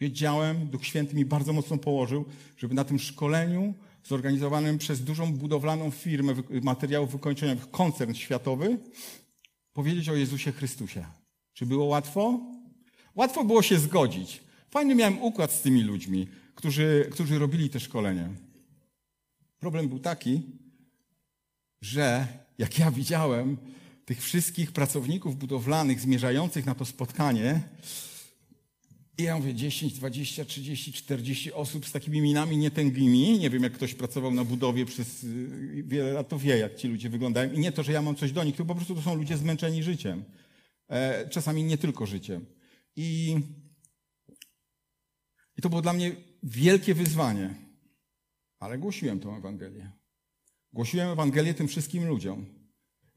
wiedziałem, 0.00 0.66
Duch 0.66 0.86
Święty 0.86 1.14
mi 1.16 1.24
bardzo 1.24 1.52
mocno 1.52 1.78
położył, 1.78 2.24
żeby 2.56 2.74
na 2.74 2.84
tym 2.84 2.98
szkoleniu 2.98 3.74
zorganizowanym 4.04 4.78
przez 4.78 5.04
dużą 5.04 5.32
budowlaną 5.32 5.90
firmę 5.90 6.34
materiałów 6.62 7.12
wykończeniowych, 7.12 7.70
koncern 7.70 8.14
światowy, 8.14 8.78
powiedzieć 9.72 10.08
o 10.08 10.14
Jezusie 10.14 10.52
Chrystusie. 10.52 11.06
Czy 11.52 11.66
było 11.66 11.84
łatwo? 11.84 12.40
Łatwo 13.14 13.44
było 13.44 13.62
się 13.62 13.78
zgodzić. 13.78 14.40
Fajny 14.70 14.94
miałem 14.94 15.22
układ 15.22 15.52
z 15.52 15.60
tymi 15.60 15.82
ludźmi, 15.82 16.28
którzy, 16.54 17.08
którzy 17.12 17.38
robili 17.38 17.70
te 17.70 17.80
szkolenie. 17.80 18.28
Problem 19.64 19.88
był 19.88 19.98
taki, 19.98 20.42
że 21.80 22.26
jak 22.58 22.78
ja 22.78 22.90
widziałem 22.90 23.56
tych 24.04 24.22
wszystkich 24.22 24.72
pracowników 24.72 25.36
budowlanych 25.36 26.00
zmierzających 26.00 26.66
na 26.66 26.74
to 26.74 26.84
spotkanie, 26.84 27.60
i 29.18 29.22
ja 29.22 29.36
mówię 29.36 29.54
10, 29.54 29.92
20, 29.92 30.44
30, 30.44 30.92
40 30.92 31.52
osób 31.52 31.86
z 31.86 31.92
takimi 31.92 32.20
minami 32.20 32.56
nietęgimi. 32.56 33.38
Nie 33.38 33.50
wiem, 33.50 33.62
jak 33.62 33.72
ktoś 33.72 33.94
pracował 33.94 34.34
na 34.34 34.44
budowie 34.44 34.86
przez 34.86 35.24
y, 35.24 35.82
wiele 35.86 36.12
lat, 36.12 36.28
to 36.28 36.38
wie, 36.38 36.58
jak 36.58 36.76
ci 36.76 36.88
ludzie 36.88 37.10
wyglądają. 37.10 37.52
I 37.52 37.58
nie 37.58 37.72
to, 37.72 37.82
że 37.82 37.92
ja 37.92 38.02
mam 38.02 38.16
coś 38.16 38.32
do 38.32 38.44
nich, 38.44 38.56
tylko 38.56 38.68
po 38.68 38.74
prostu 38.74 38.94
to 38.94 39.02
są 39.02 39.14
ludzie 39.14 39.36
zmęczeni 39.36 39.82
życiem. 39.82 40.24
E, 40.88 41.28
czasami 41.28 41.64
nie 41.64 41.78
tylko 41.78 42.06
życiem. 42.06 42.46
I, 42.96 43.36
I 45.56 45.62
to 45.62 45.68
było 45.68 45.82
dla 45.82 45.92
mnie 45.92 46.16
wielkie 46.42 46.94
wyzwanie. 46.94 47.63
Ale 48.64 48.78
głosiłem 48.78 49.20
tą 49.20 49.36
Ewangelię. 49.36 49.90
Głosiłem 50.72 51.08
Ewangelię 51.08 51.54
tym 51.54 51.68
wszystkim 51.68 52.06
ludziom. 52.06 52.46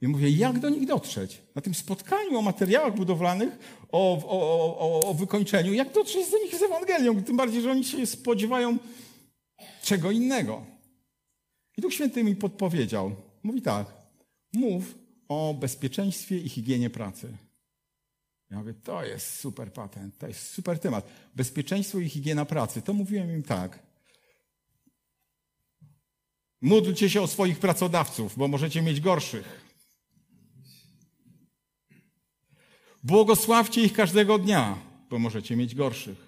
I 0.02 0.08
mówię, 0.08 0.30
jak 0.30 0.60
do 0.60 0.70
nich 0.70 0.86
dotrzeć? 0.86 1.42
Na 1.56 1.62
tym 1.62 1.74
spotkaniu 1.74 2.38
o 2.38 2.42
materiałach 2.42 2.96
budowlanych, 2.96 3.60
o, 3.92 4.18
o, 4.28 4.78
o, 4.80 5.10
o 5.10 5.14
wykończeniu, 5.14 5.74
jak 5.74 5.94
dotrzeć 5.94 6.32
do 6.32 6.38
nich 6.38 6.56
z 6.56 6.62
Ewangelią? 6.62 7.24
Tym 7.24 7.38
bardziej, 7.38 7.62
że 7.62 7.72
oni 7.72 7.84
się 7.84 8.06
spodziewają 8.06 8.78
czego 9.84 10.12
innego. 10.12 10.66
I 11.78 11.82
Duch 11.82 11.94
Święty 11.94 12.24
mi 12.24 12.36
podpowiedział. 12.36 13.16
Mówi 13.44 13.62
tak, 13.62 13.94
mów 14.54 14.96
o 15.28 15.54
bezpieczeństwie 15.60 16.38
i 16.38 16.50
higienie 16.50 16.90
pracy. 16.90 17.38
Ja 18.50 18.58
mówię, 18.58 18.74
to 18.74 19.06
jest 19.06 19.40
super 19.40 19.74
patent, 19.74 20.18
to 20.18 20.28
jest 20.28 20.50
super 20.50 20.80
temat. 20.80 21.08
Bezpieczeństwo 21.36 22.00
i 22.00 22.10
higiena 22.10 22.46
pracy. 22.46 22.82
To 22.82 22.94
mówiłem 22.94 23.32
im 23.32 23.44
tak. 23.44 23.87
Módlcie 26.62 27.10
się 27.10 27.22
o 27.22 27.28
swoich 27.28 27.60
pracodawców, 27.60 28.38
bo 28.38 28.48
możecie 28.48 28.82
mieć 28.82 29.02
gorszych. 29.02 29.67
Błogosławcie 33.04 33.84
ich 33.84 33.93
każdego 33.93 34.39
dnia, 34.39 34.78
bo 35.10 35.20
możecie 35.20 35.56
mieć 35.56 35.76
gorszych. 35.76 36.28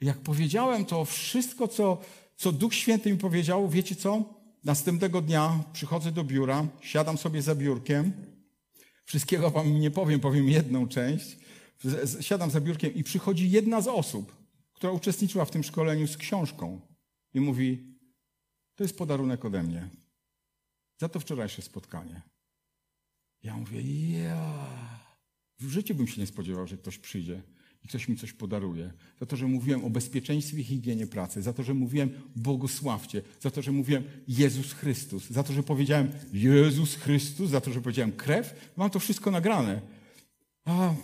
Jak 0.00 0.18
powiedziałem 0.18 0.84
to 0.84 1.04
wszystko, 1.04 1.68
co, 1.68 2.00
co 2.36 2.52
Duch 2.52 2.74
Święty 2.74 3.12
mi 3.12 3.18
powiedział, 3.18 3.68
wiecie 3.68 3.96
co? 3.96 4.24
Następnego 4.64 5.22
dnia 5.22 5.64
przychodzę 5.72 6.12
do 6.12 6.24
biura, 6.24 6.66
siadam 6.80 7.18
sobie 7.18 7.42
za 7.42 7.54
biurkiem. 7.54 8.12
Wszystkiego 9.04 9.50
wam 9.50 9.80
nie 9.80 9.90
powiem, 9.90 10.20
powiem 10.20 10.48
jedną 10.48 10.88
część. 10.88 11.36
Siadam 12.20 12.50
za 12.50 12.60
biurkiem 12.60 12.94
i 12.94 13.04
przychodzi 13.04 13.50
jedna 13.50 13.80
z 13.80 13.88
osób, 13.88 14.36
która 14.72 14.92
uczestniczyła 14.92 15.44
w 15.44 15.50
tym 15.50 15.64
szkoleniu 15.64 16.06
z 16.06 16.16
książką 16.16 16.80
i 17.34 17.40
mówi: 17.40 17.95
To 18.76 18.84
jest 18.84 18.98
podarunek 18.98 19.44
ode 19.44 19.62
mnie. 19.62 19.88
Za 20.98 21.08
to 21.08 21.20
wczorajsze 21.20 21.62
spotkanie. 21.62 22.22
Ja 23.42 23.56
mówię, 23.56 23.82
ja. 24.22 24.66
W 25.58 25.68
życiu 25.68 25.94
bym 25.94 26.08
się 26.08 26.20
nie 26.20 26.26
spodziewał, 26.26 26.66
że 26.66 26.76
ktoś 26.76 26.98
przyjdzie 26.98 27.42
i 27.84 27.88
ktoś 27.88 28.08
mi 28.08 28.16
coś 28.16 28.32
podaruje. 28.32 28.92
Za 29.20 29.26
to, 29.26 29.36
że 29.36 29.46
mówiłem 29.46 29.84
o 29.84 29.90
bezpieczeństwie 29.90 30.60
i 30.60 30.64
higienie 30.64 31.06
pracy, 31.06 31.42
za 31.42 31.52
to, 31.52 31.62
że 31.62 31.74
mówiłem 31.74 32.10
błogosławcie, 32.36 33.22
za 33.40 33.50
to, 33.50 33.62
że 33.62 33.72
mówiłem 33.72 34.04
Jezus 34.28 34.72
Chrystus, 34.72 35.30
za 35.30 35.42
to, 35.42 35.52
że 35.52 35.62
powiedziałem 35.62 36.12
Jezus 36.32 36.94
Chrystus, 36.94 37.50
za 37.50 37.60
to, 37.60 37.72
że 37.72 37.80
powiedziałem 37.80 38.12
krew. 38.12 38.72
Mam 38.76 38.90
to 38.90 38.98
wszystko 38.98 39.30
nagrane. 39.30 39.82
A 40.64 40.94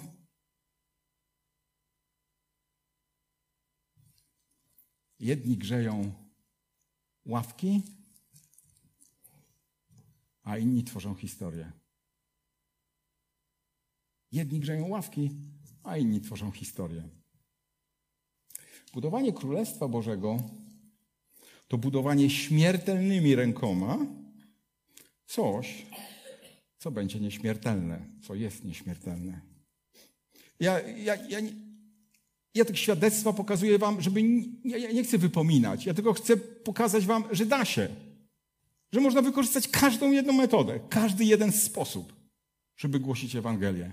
Jedni 5.23 5.57
grzeją 5.57 6.22
ławki, 7.27 7.83
a 10.43 10.59
inni 10.59 10.85
tworzą 10.85 11.15
historię. 11.15 11.73
Jedni 14.33 14.61
grzeją 14.61 14.89
ławki, 14.89 15.31
a 15.83 15.97
inni 15.97 16.21
tworzą 16.21 16.51
historię. 16.51 17.09
Budowanie 18.93 19.33
Królestwa 19.33 19.89
Bożego 19.89 20.37
to 21.69 21.79
budowanie 21.79 22.31
śmiertelnymi 22.31 23.35
rękoma 23.35 23.99
coś, 25.27 25.87
co 26.79 26.91
będzie 26.91 27.21
nieśmiertelne, 27.21 28.07
co 28.23 28.35
jest 28.35 28.65
nieśmiertelne. 28.65 29.41
Ja, 30.61 30.81
ja, 30.81 31.15
ja, 31.15 31.39
ja 32.55 32.65
tak 32.65 32.77
świadectwa 32.77 33.33
pokazuję 33.33 33.79
wam, 33.79 34.01
żeby 34.01 34.23
nie 34.95 35.05
chcę 35.05 35.19
wypominać, 35.19 35.87
ja 35.87 35.95
tylko 35.95 36.13
chcę 36.13 36.37
pokazać 36.37 37.07
wam, 37.07 37.25
że 37.31 37.47
da 37.47 37.65
się. 37.65 37.89
Że 38.93 39.01
można 39.01 39.23
wykorzystać 39.23 39.69
każdą 39.69 40.13
jedną 40.13 40.33
metodę, 40.33 40.81
każdy 40.89 41.25
jeden 41.25 41.53
sposób, 41.53 42.13
żeby 42.77 43.01
głosić 43.01 43.37
Ewangelię. 43.37 43.91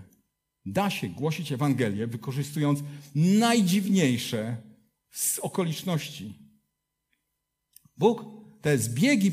Da 0.65 0.89
się 0.89 1.09
głosić 1.09 1.51
Ewangelię, 1.51 2.07
wykorzystując 2.07 2.79
najdziwniejsze 3.15 4.57
z 5.11 5.39
okoliczności. 5.39 6.33
Bóg 7.97 8.25
te 8.61 8.77
zbiegi, 8.77 9.31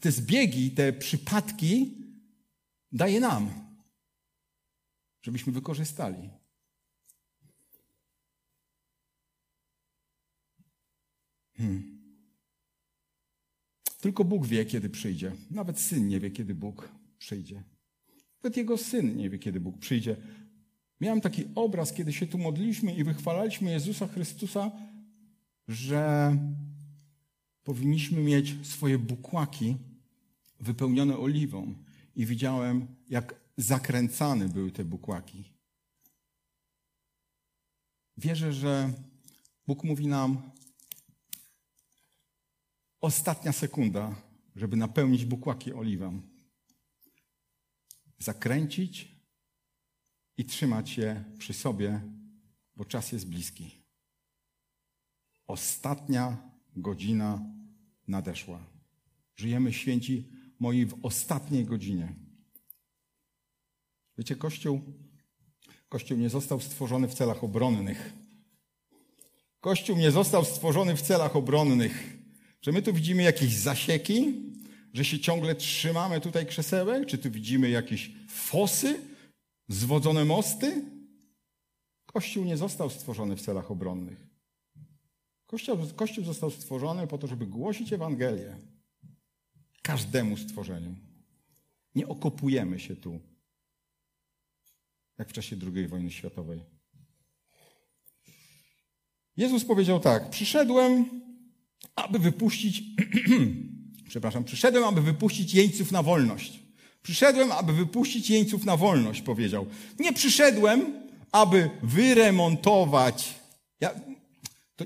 te 0.00 0.12
zbiegi, 0.12 0.70
te 0.70 0.92
przypadki 0.92 1.94
daje 2.92 3.20
nam, 3.20 3.50
żebyśmy 5.22 5.52
wykorzystali. 5.52 6.37
Hmm. 11.58 11.98
Tylko 14.00 14.24
Bóg 14.24 14.46
wie, 14.46 14.64
kiedy 14.64 14.90
przyjdzie. 14.90 15.32
Nawet 15.50 15.80
syn 15.80 16.08
nie 16.08 16.20
wie, 16.20 16.30
kiedy 16.30 16.54
Bóg 16.54 16.88
przyjdzie. 17.18 17.62
Nawet 18.42 18.56
jego 18.56 18.78
syn 18.78 19.16
nie 19.16 19.30
wie, 19.30 19.38
kiedy 19.38 19.60
Bóg 19.60 19.78
przyjdzie. 19.78 20.16
Miałem 21.00 21.20
taki 21.20 21.44
obraz, 21.54 21.92
kiedy 21.92 22.12
się 22.12 22.26
tu 22.26 22.38
modliliśmy 22.38 22.94
i 22.94 23.04
wychwalaliśmy 23.04 23.70
Jezusa 23.70 24.06
Chrystusa, 24.06 24.70
że 25.68 26.36
powinniśmy 27.62 28.20
mieć 28.22 28.56
swoje 28.62 28.98
bukłaki 28.98 29.76
wypełnione 30.60 31.18
oliwą. 31.18 31.74
I 32.16 32.26
widziałem, 32.26 32.86
jak 33.08 33.34
zakręcane 33.56 34.48
były 34.48 34.72
te 34.72 34.84
bukłaki. 34.84 35.52
wierzę, 38.16 38.52
że 38.52 38.92
Bóg 39.66 39.84
mówi 39.84 40.06
nam 40.06 40.50
ostatnia 43.00 43.52
sekunda, 43.52 44.22
żeby 44.56 44.76
napełnić 44.76 45.24
bukłaki 45.24 45.72
oliwą. 45.72 46.20
Zakręcić 48.18 49.18
i 50.36 50.44
trzymać 50.44 50.98
je 50.98 51.24
przy 51.38 51.54
sobie, 51.54 52.00
bo 52.76 52.84
czas 52.84 53.12
jest 53.12 53.28
bliski. 53.28 53.82
Ostatnia 55.46 56.50
godzina 56.76 57.54
nadeszła. 58.08 58.66
Żyjemy, 59.36 59.72
święci 59.72 60.32
moi, 60.60 60.86
w 60.86 61.04
ostatniej 61.04 61.64
godzinie. 61.64 62.14
Wiecie, 64.18 64.36
Kościół, 64.36 64.80
Kościół 65.88 66.18
nie 66.18 66.30
został 66.30 66.60
stworzony 66.60 67.08
w 67.08 67.14
celach 67.14 67.44
obronnych. 67.44 68.12
Kościół 69.60 69.96
nie 69.96 70.10
został 70.10 70.44
stworzony 70.44 70.96
w 70.96 71.02
celach 71.02 71.36
obronnych. 71.36 72.17
Że 72.62 72.72
my 72.72 72.82
tu 72.82 72.92
widzimy 72.92 73.22
jakieś 73.22 73.54
zasieki, 73.54 74.34
że 74.92 75.04
się 75.04 75.20
ciągle 75.20 75.54
trzymamy 75.54 76.20
tutaj 76.20 76.46
krzesełek? 76.46 77.06
Czy 77.06 77.18
tu 77.18 77.30
widzimy 77.30 77.70
jakieś 77.70 78.10
fosy, 78.28 79.00
zwodzone 79.68 80.24
mosty? 80.24 80.84
Kościół 82.06 82.44
nie 82.44 82.56
został 82.56 82.90
stworzony 82.90 83.36
w 83.36 83.42
celach 83.42 83.70
obronnych. 83.70 84.26
Kościół, 85.46 85.76
Kościół 85.96 86.24
został 86.24 86.50
stworzony 86.50 87.06
po 87.06 87.18
to, 87.18 87.26
żeby 87.26 87.46
głosić 87.46 87.92
Ewangelię 87.92 88.56
każdemu 89.82 90.36
stworzeniu. 90.36 90.94
Nie 91.94 92.08
okopujemy 92.08 92.80
się 92.80 92.96
tu, 92.96 93.20
jak 95.18 95.28
w 95.28 95.32
czasie 95.32 95.56
II 95.74 95.88
wojny 95.88 96.10
światowej. 96.10 96.60
Jezus 99.36 99.64
powiedział 99.64 100.00
tak: 100.00 100.30
Przyszedłem, 100.30 101.20
aby 102.04 102.18
wypuścić, 102.18 102.82
przepraszam, 104.08 104.44
przyszedłem, 104.44 104.84
aby 104.84 105.02
wypuścić 105.02 105.54
jeńców 105.54 105.92
na 105.92 106.02
wolność. 106.02 106.60
Przyszedłem, 107.02 107.52
aby 107.52 107.72
wypuścić 107.72 108.30
jeńców 108.30 108.64
na 108.64 108.76
wolność, 108.76 109.22
powiedział. 109.22 109.66
Nie 109.98 110.12
przyszedłem, 110.12 110.92
aby 111.32 111.70
wyremontować. 111.82 113.34
Ja, 113.80 113.90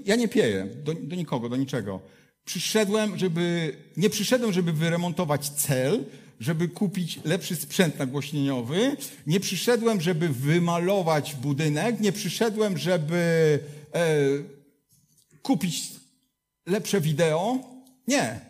ja 0.04 0.16
nie 0.16 0.28
pieję 0.28 0.68
do, 0.84 0.94
do 0.94 1.16
nikogo, 1.16 1.48
do 1.48 1.56
niczego. 1.56 2.00
Przyszedłem, 2.44 3.18
żeby, 3.18 3.76
nie 3.96 4.10
przyszedłem, 4.10 4.52
żeby 4.52 4.72
wyremontować 4.72 5.48
cel, 5.48 6.04
żeby 6.40 6.68
kupić 6.68 7.20
lepszy 7.24 7.56
sprzęt 7.56 7.98
nagłośnieniowy. 7.98 8.96
Nie 9.26 9.40
przyszedłem, 9.40 10.00
żeby 10.00 10.28
wymalować 10.28 11.34
budynek. 11.34 12.00
Nie 12.00 12.12
przyszedłem, 12.12 12.78
żeby 12.78 13.58
e, 13.94 14.16
kupić 15.42 16.01
lepsze 16.66 17.00
wideo. 17.00 17.58
Nie. 18.08 18.40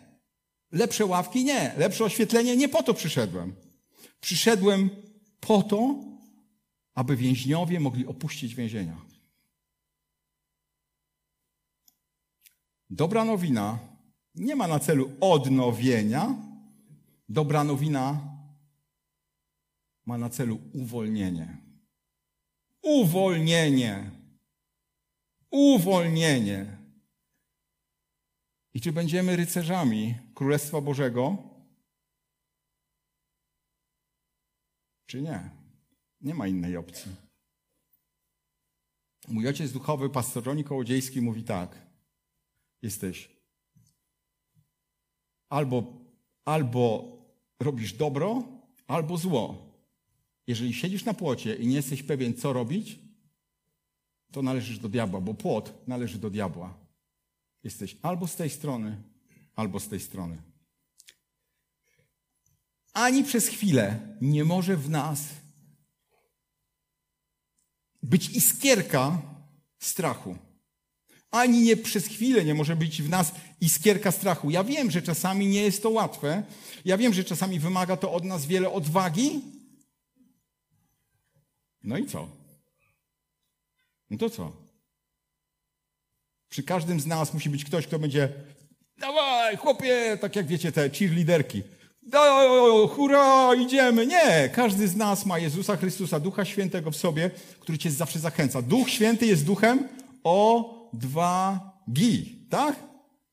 Lepsze 0.72 1.07
ławki? 1.07 1.44
Nie. 1.44 1.75
Lepsze 1.77 2.05
oświetlenie? 2.05 2.57
Nie 2.57 2.68
po 2.68 2.83
to 2.83 2.94
przyszedłem. 2.94 3.55
Przyszedłem 4.20 4.90
po 5.40 5.62
to, 5.62 5.94
aby 6.94 7.16
więźniowie 7.16 7.81
mogli 7.81 8.07
opuścić 8.07 8.55
więzienia. 8.55 8.96
Dobra 12.90 13.25
nowina 13.25 13.79
nie 14.35 14.57
ma 14.57 14.68
na 14.68 14.79
celu 14.79 15.11
odnowienia. 15.20 16.35
Dobra 17.29 17.64
nowina 17.64 18.20
ma 20.07 20.18
na 20.18 20.31
celu 20.31 20.61
uwolnienie. 20.72 21.57
Uwolnienie. 22.83 24.11
Uwolnienie. 25.51 26.82
I 28.75 28.81
czy 28.81 28.93
będziemy 28.93 29.37
rycerzami 29.37 30.15
Królestwa 30.35 30.81
Bożego? 30.81 31.39
Czy 35.07 35.23
nie? 35.23 35.51
Nie 36.21 36.35
ma 36.35 36.49
innej 36.49 36.77
opcji. 36.77 37.13
Mój 39.29 39.49
ojciec 39.49 39.73
duchowy, 39.73 40.11
pastor 40.11 40.45
Roni 40.45 40.65
Kołodziejski 40.65 41.21
mówi 41.21 41.45
tak. 41.45 41.87
Jesteś 42.83 43.43
albo, 45.53 45.85
albo 46.45 47.17
robisz 47.61 47.93
dobro, 47.93 48.43
albo 48.87 49.17
zło. 49.17 49.73
Jeżeli 50.47 50.75
siedzisz 50.75 51.05
na 51.05 51.15
płocie 51.15 51.55
i 51.55 51.67
nie 51.67 51.75
jesteś 51.75 52.03
pewien, 52.03 52.35
co 52.35 52.53
robić, 52.53 52.99
to 54.33 54.43
należysz 54.43 54.79
do 54.79 54.89
diabła, 54.89 55.21
bo 55.21 55.35
płot 55.35 55.75
należy 55.87 56.19
do 56.19 56.31
diabła. 56.31 56.82
Jesteś 57.64 57.96
albo 58.03 58.29
z 58.29 58.37
tej 58.37 58.51
strony, 58.51 59.03
albo 59.55 59.81
z 59.81 59.88
tej 59.88 60.01
strony. 60.01 60.42
Ani 62.92 63.25
przez 63.25 63.46
chwilę 63.46 64.16
nie 64.20 64.44
może 64.44 64.77
w 64.77 64.90
nas 64.90 65.25
być 68.03 68.29
iskierka 68.29 69.22
strachu. 69.79 70.37
Ani 71.31 71.62
nie 71.62 71.77
przez 71.77 72.07
chwilę 72.07 72.44
nie 72.44 72.55
może 72.55 72.77
być 72.77 73.03
w 73.03 73.09
nas 73.09 73.33
iskierka 73.61 74.12
strachu. 74.12 74.51
Ja 74.51 74.64
wiem, 74.64 74.90
że 74.90 75.03
czasami 75.03 75.46
nie 75.46 75.62
jest 75.62 75.83
to 75.83 75.90
łatwe. 75.90 76.42
Ja 76.85 76.98
wiem, 76.98 77.14
że 77.14 77.25
czasami 77.25 77.59
wymaga 77.59 77.96
to 77.96 78.12
od 78.12 78.25
nas 78.25 78.46
wiele 78.46 78.70
odwagi. 78.70 79.40
No 81.85 81.98
i 81.98 82.07
co? 82.07 82.29
No 84.11 84.18
to 84.18 84.31
co? 84.31 84.62
Przy 86.53 86.62
każdym 86.62 87.01
z 87.01 87.07
nas 87.07 87.35
musi 87.35 87.51
być 87.51 87.65
ktoś, 87.65 87.87
kto 87.87 87.99
będzie 87.99 88.29
dawaj, 88.99 89.57
chłopie, 89.57 90.19
tak 90.21 90.37
jak 90.37 90.47
wiecie, 90.47 90.73
te 90.73 90.91
cheerleaderki. 90.91 91.62
Dawaj, 92.03 92.88
hurra, 92.88 93.55
idziemy. 93.55 94.07
Nie, 94.07 94.51
każdy 94.55 94.88
z 94.88 94.97
nas 94.97 95.27
ma 95.27 95.38
Jezusa 95.38 95.77
Chrystusa, 95.77 96.21
Ducha 96.21 96.45
Świętego 96.45 96.91
w 96.91 96.97
sobie, 96.97 97.31
który 97.61 97.79
cię 97.79 97.91
zawsze 97.91 98.19
zachęca. 98.19 98.62
Duch 98.62 98.91
Święty 98.91 99.27
jest 99.27 99.45
duchem 99.45 99.88
odwagi, 100.25 101.67
tak? 102.51 102.77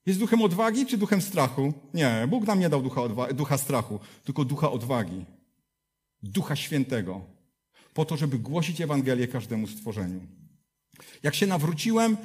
Jest 0.06 0.20
duchem 0.20 0.42
odwagi 0.42 0.86
czy 0.86 0.98
duchem 0.98 1.22
strachu? 1.22 1.74
Nie, 1.94 2.28
Bóg 2.30 2.48
nam 2.48 2.60
nie 2.60 2.70
dał 2.70 2.82
ducha, 2.82 3.02
ducha 3.34 3.58
strachu, 3.58 4.00
tylko 4.24 4.46
ducha 4.46 4.72
odwagi. 4.72 5.26
Ducha 6.24 6.56
Świętego. 6.56 7.22
Po 7.94 8.06
to, 8.06 8.18
żeby 8.18 8.40
głosić 8.40 8.82
Ewangelię 8.82 9.28
każdemu 9.28 9.68
stworzeniu. 9.68 10.22
Jak 11.24 11.36
się 11.36 11.48
nawróciłem, 11.48 12.18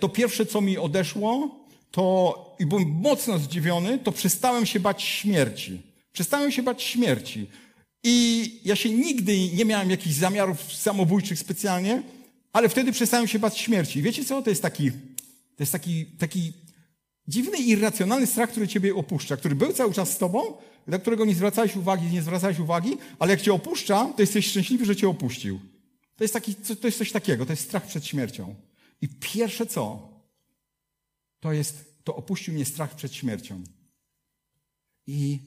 to 0.00 0.08
pierwsze, 0.08 0.46
co 0.46 0.60
mi 0.60 0.78
odeszło, 0.78 1.50
to 1.90 2.56
i 2.58 2.66
byłem 2.66 2.88
mocno 2.88 3.38
zdziwiony, 3.38 3.98
to 3.98 4.12
przestałem 4.12 4.66
się 4.66 4.80
bać 4.80 5.02
śmierci. 5.02 5.82
Przestałem 6.12 6.52
się 6.52 6.62
bać 6.62 6.82
śmierci. 6.82 7.46
I 8.04 8.46
ja 8.64 8.76
się 8.76 8.90
nigdy 8.90 9.38
nie 9.38 9.64
miałem 9.64 9.90
jakichś 9.90 10.16
zamiarów 10.16 10.72
samobójczych 10.72 11.38
specjalnie, 11.38 12.02
ale 12.52 12.68
wtedy 12.68 12.92
przestałem 12.92 13.28
się 13.28 13.38
bać 13.38 13.58
śmierci. 13.58 14.02
Wiecie 14.02 14.24
co? 14.24 14.42
To 14.42 14.50
jest 14.50 14.62
taki, 14.62 14.90
to 15.56 15.60
jest 15.60 15.72
taki, 15.72 16.06
taki 16.06 16.52
dziwny, 17.28 17.58
irracjonalny 17.58 18.26
strach, 18.26 18.50
który 18.50 18.68
ciebie 18.68 18.94
opuszcza, 18.94 19.36
który 19.36 19.54
był 19.54 19.72
cały 19.72 19.94
czas 19.94 20.10
z 20.10 20.18
tobą, 20.18 20.42
na 20.86 20.98
którego 20.98 21.24
nie 21.24 21.34
zwracałeś 21.34 21.76
uwagi, 21.76 22.06
nie 22.06 22.22
zwracałeś 22.22 22.58
uwagi, 22.58 22.96
ale 23.18 23.30
jak 23.30 23.40
cię 23.42 23.52
opuszcza, 23.52 24.12
to 24.16 24.22
jesteś 24.22 24.46
szczęśliwy, 24.46 24.84
że 24.84 24.96
cię 24.96 25.08
opuścił. 25.08 25.60
To 26.16 26.24
jest, 26.24 26.34
taki, 26.34 26.54
to 26.54 26.86
jest 26.88 26.98
coś 26.98 27.12
takiego, 27.12 27.46
to 27.46 27.52
jest 27.52 27.62
strach 27.62 27.86
przed 27.86 28.06
śmiercią. 28.06 28.54
I 29.02 29.08
pierwsze 29.08 29.66
co, 29.66 30.12
to 31.40 31.52
jest, 31.52 32.04
to 32.04 32.16
opuścił 32.16 32.54
mnie 32.54 32.64
strach 32.64 32.94
przed 32.94 33.14
śmiercią. 33.14 33.64
I 35.06 35.38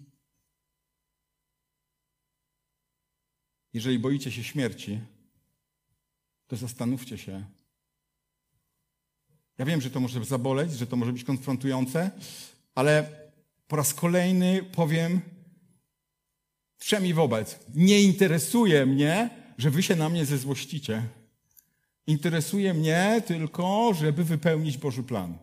jeżeli 3.73 3.99
boicie 3.99 4.31
się 4.31 4.43
śmierci, 4.43 4.99
to 6.47 6.56
zastanówcie 6.56 7.17
się. 7.17 7.45
Ja 9.58 9.65
wiem, 9.65 9.81
że 9.81 9.89
to 9.89 9.99
może 9.99 10.25
zaboleć, 10.25 10.71
że 10.71 10.87
to 10.87 10.95
może 10.95 11.13
być 11.13 11.23
konfrontujące, 11.23 12.12
ale 12.75 13.19
po 13.67 13.75
raz 13.75 13.93
kolejny 13.93 14.63
powiem 14.63 15.21
wszemi 16.77 17.13
wobec. 17.13 17.60
Nie 17.75 18.01
interesuje 18.01 18.85
mnie, 18.85 19.29
że 19.58 19.71
wy 19.71 19.83
się 19.83 19.95
na 19.95 20.10
mnie 20.10 20.25
zezłościcie. 20.25 21.03
Interesuje 22.08 22.73
mnie 22.73 23.21
tylko, 23.27 23.93
żeby 23.93 24.23
wypełnić 24.23 24.77
Boży 24.77 25.03
plan. 25.03 25.37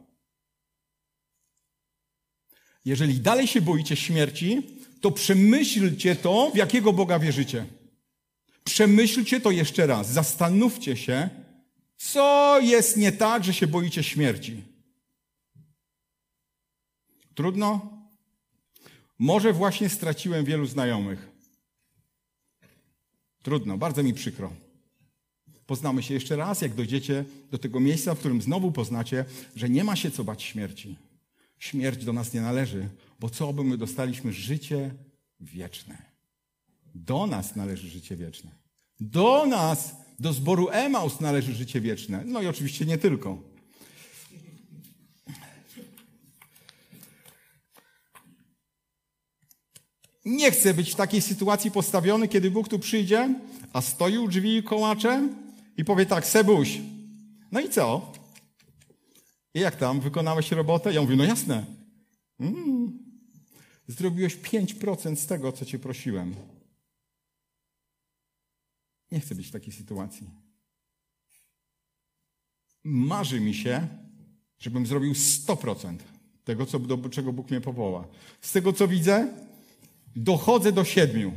Jeżeli 2.85 3.21
dalej 3.21 3.47
się 3.47 3.61
boicie 3.61 3.97
śmierci, 3.97 4.63
to 5.01 5.11
przemyślcie 5.11 6.17
to, 6.17 6.51
w 6.55 6.57
jakiego 6.57 6.93
Boga 6.93 7.19
wierzycie. 7.19 7.67
Przemyślcie 8.65 9.41
to 9.41 9.51
jeszcze 9.51 9.87
raz. 9.87 10.13
Zastanówcie 10.13 10.97
się, 10.97 11.31
co 11.97 12.59
jest 12.61 12.97
nie 12.97 13.13
tak, 13.13 13.45
że 13.45 13.55
się 13.55 13.67
boicie 13.67 14.03
śmierci. 14.03 14.63
Trudno? 17.35 17.99
Może 19.19 19.53
właśnie 19.53 19.89
straciłem 19.89 20.45
wielu 20.45 20.67
znajomych. 20.67 21.29
Trudno, 23.43 23.79
bardzo 23.79 24.03
mi 24.03 24.15
przykro. 24.15 24.53
Poznamy 25.73 26.03
się 26.03 26.15
jeszcze 26.15 26.37
raz, 26.37 26.63
jak 26.63 26.75
dojdziecie 26.75 27.25
do 27.51 27.59
tego 27.59 27.81
miejsca, 27.81 28.15
w 28.15 28.19
którym 28.19 28.43
znowu 28.43 28.73
poznacie, 28.73 29.25
że 29.57 29.69
nie 29.69 29.85
ma 29.85 29.97
się 29.97 30.11
co 30.11 30.25
bać 30.25 30.43
śmierci. 30.43 30.97
Śmierć 31.59 32.05
do 32.05 32.13
nas 32.13 32.35
nie 32.35 32.41
należy, 32.41 32.89
bo 33.21 33.31
co 33.31 33.53
by 33.53 33.65
my 33.65 33.79
dostaliśmy? 33.79 34.33
Życie 34.33 34.91
wieczne. 35.41 36.03
Do 36.95 37.27
nas 37.27 37.57
należy 37.57 37.89
życie 37.89 38.17
wieczne. 38.17 38.51
Do 39.01 39.47
nas, 39.47 39.97
do 40.21 40.33
zboru 40.33 40.69
Emaus 40.69 41.21
należy 41.21 41.55
życie 41.55 41.81
wieczne. 41.81 42.23
No 42.27 42.43
i 42.43 42.47
oczywiście 42.47 42.85
nie 42.85 42.99
tylko. 42.99 43.43
Nie 50.25 50.51
chcę 50.51 50.75
być 50.75 50.93
w 50.93 50.97
takiej 50.97 51.21
sytuacji 51.21 51.71
postawiony, 51.71 52.29
kiedy 52.29 52.51
Bóg 52.51 52.69
tu 52.69 52.79
przyjdzie, 52.79 53.35
a 53.73 53.81
stoi 53.81 54.19
u 54.19 54.29
drzwi 54.29 54.57
i 54.57 54.63
kołacze 54.63 55.29
i 55.77 55.85
powie 55.85 56.07
tak, 56.07 56.27
Sebuś, 56.27 56.79
no 57.53 57.61
i 57.61 57.69
co? 57.69 58.13
I 59.55 59.61
jak 59.61 59.77
tam, 59.77 60.01
wykonałeś 60.01 60.51
robotę? 60.51 60.93
Ja 60.93 61.03
mówię, 61.03 61.17
no 61.17 61.25
jasne. 61.25 61.65
Mm. 62.41 62.99
Zrobiłeś 63.89 64.37
5% 64.37 65.17
z 65.17 65.27
tego, 65.27 65.53
co 65.53 65.65
cię 65.65 65.79
prosiłem. 65.79 66.35
Nie 69.11 69.21
chcę 69.21 69.35
być 69.35 69.47
w 69.47 69.51
takiej 69.51 69.73
sytuacji. 69.73 70.31
Marzy 72.85 73.41
mi 73.41 73.55
się, 73.55 73.89
żebym 74.59 74.87
zrobił 74.87 75.13
100% 75.13 75.97
tego, 76.45 76.67
co, 76.67 76.79
do 76.79 77.09
czego 77.09 77.33
Bóg 77.33 77.51
mnie 77.51 77.61
powoła. 77.61 78.09
Z 78.41 78.53
tego, 78.53 78.73
co 78.73 78.89
widzę, 78.89 79.29
dochodzę 80.17 80.73
do 80.73 80.85
siedmiu. 80.85 81.33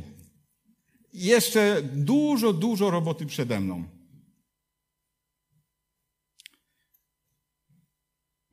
Jeszcze 1.12 1.82
dużo, 1.82 2.52
dużo 2.52 2.90
roboty 2.90 3.26
przede 3.26 3.60
mną. 3.60 3.84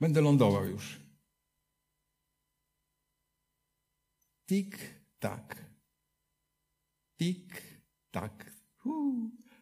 Będę 0.03 0.21
lądował 0.21 0.65
już. 0.65 0.99
Tik, 4.45 4.77
tak. 5.19 5.65
Tik, 7.17 7.61
tak. 8.11 8.51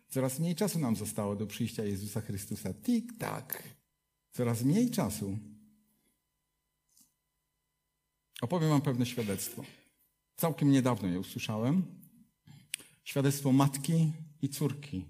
Coraz 0.09 0.39
mniej 0.39 0.55
czasu 0.55 0.79
nam 0.79 0.95
zostało 0.95 1.35
do 1.35 1.47
przyjścia 1.47 1.83
Jezusa 1.83 2.21
Chrystusa. 2.21 2.73
Tik, 2.73 3.17
tak. 3.17 3.63
Coraz 4.31 4.63
mniej 4.63 4.91
czasu. 4.91 5.37
Opowiem 8.41 8.69
Wam 8.69 8.81
pewne 8.81 9.05
świadectwo. 9.05 9.63
Całkiem 10.35 10.71
niedawno 10.71 11.07
je 11.07 11.19
usłyszałem. 11.19 11.83
Świadectwo 13.03 13.51
matki 13.51 14.11
i 14.41 14.49
córki. 14.49 15.05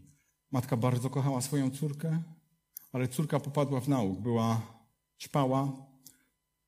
Matka 0.52 0.78
bardzo 0.78 1.10
kochała 1.10 1.42
swoją 1.42 1.72
córkę, 1.72 2.24
ale 2.92 3.08
córka 3.08 3.40
popadła 3.40 3.82
w 3.82 3.90
nauk, 3.90 4.20
była 4.20 4.81
ćpała. 5.22 5.72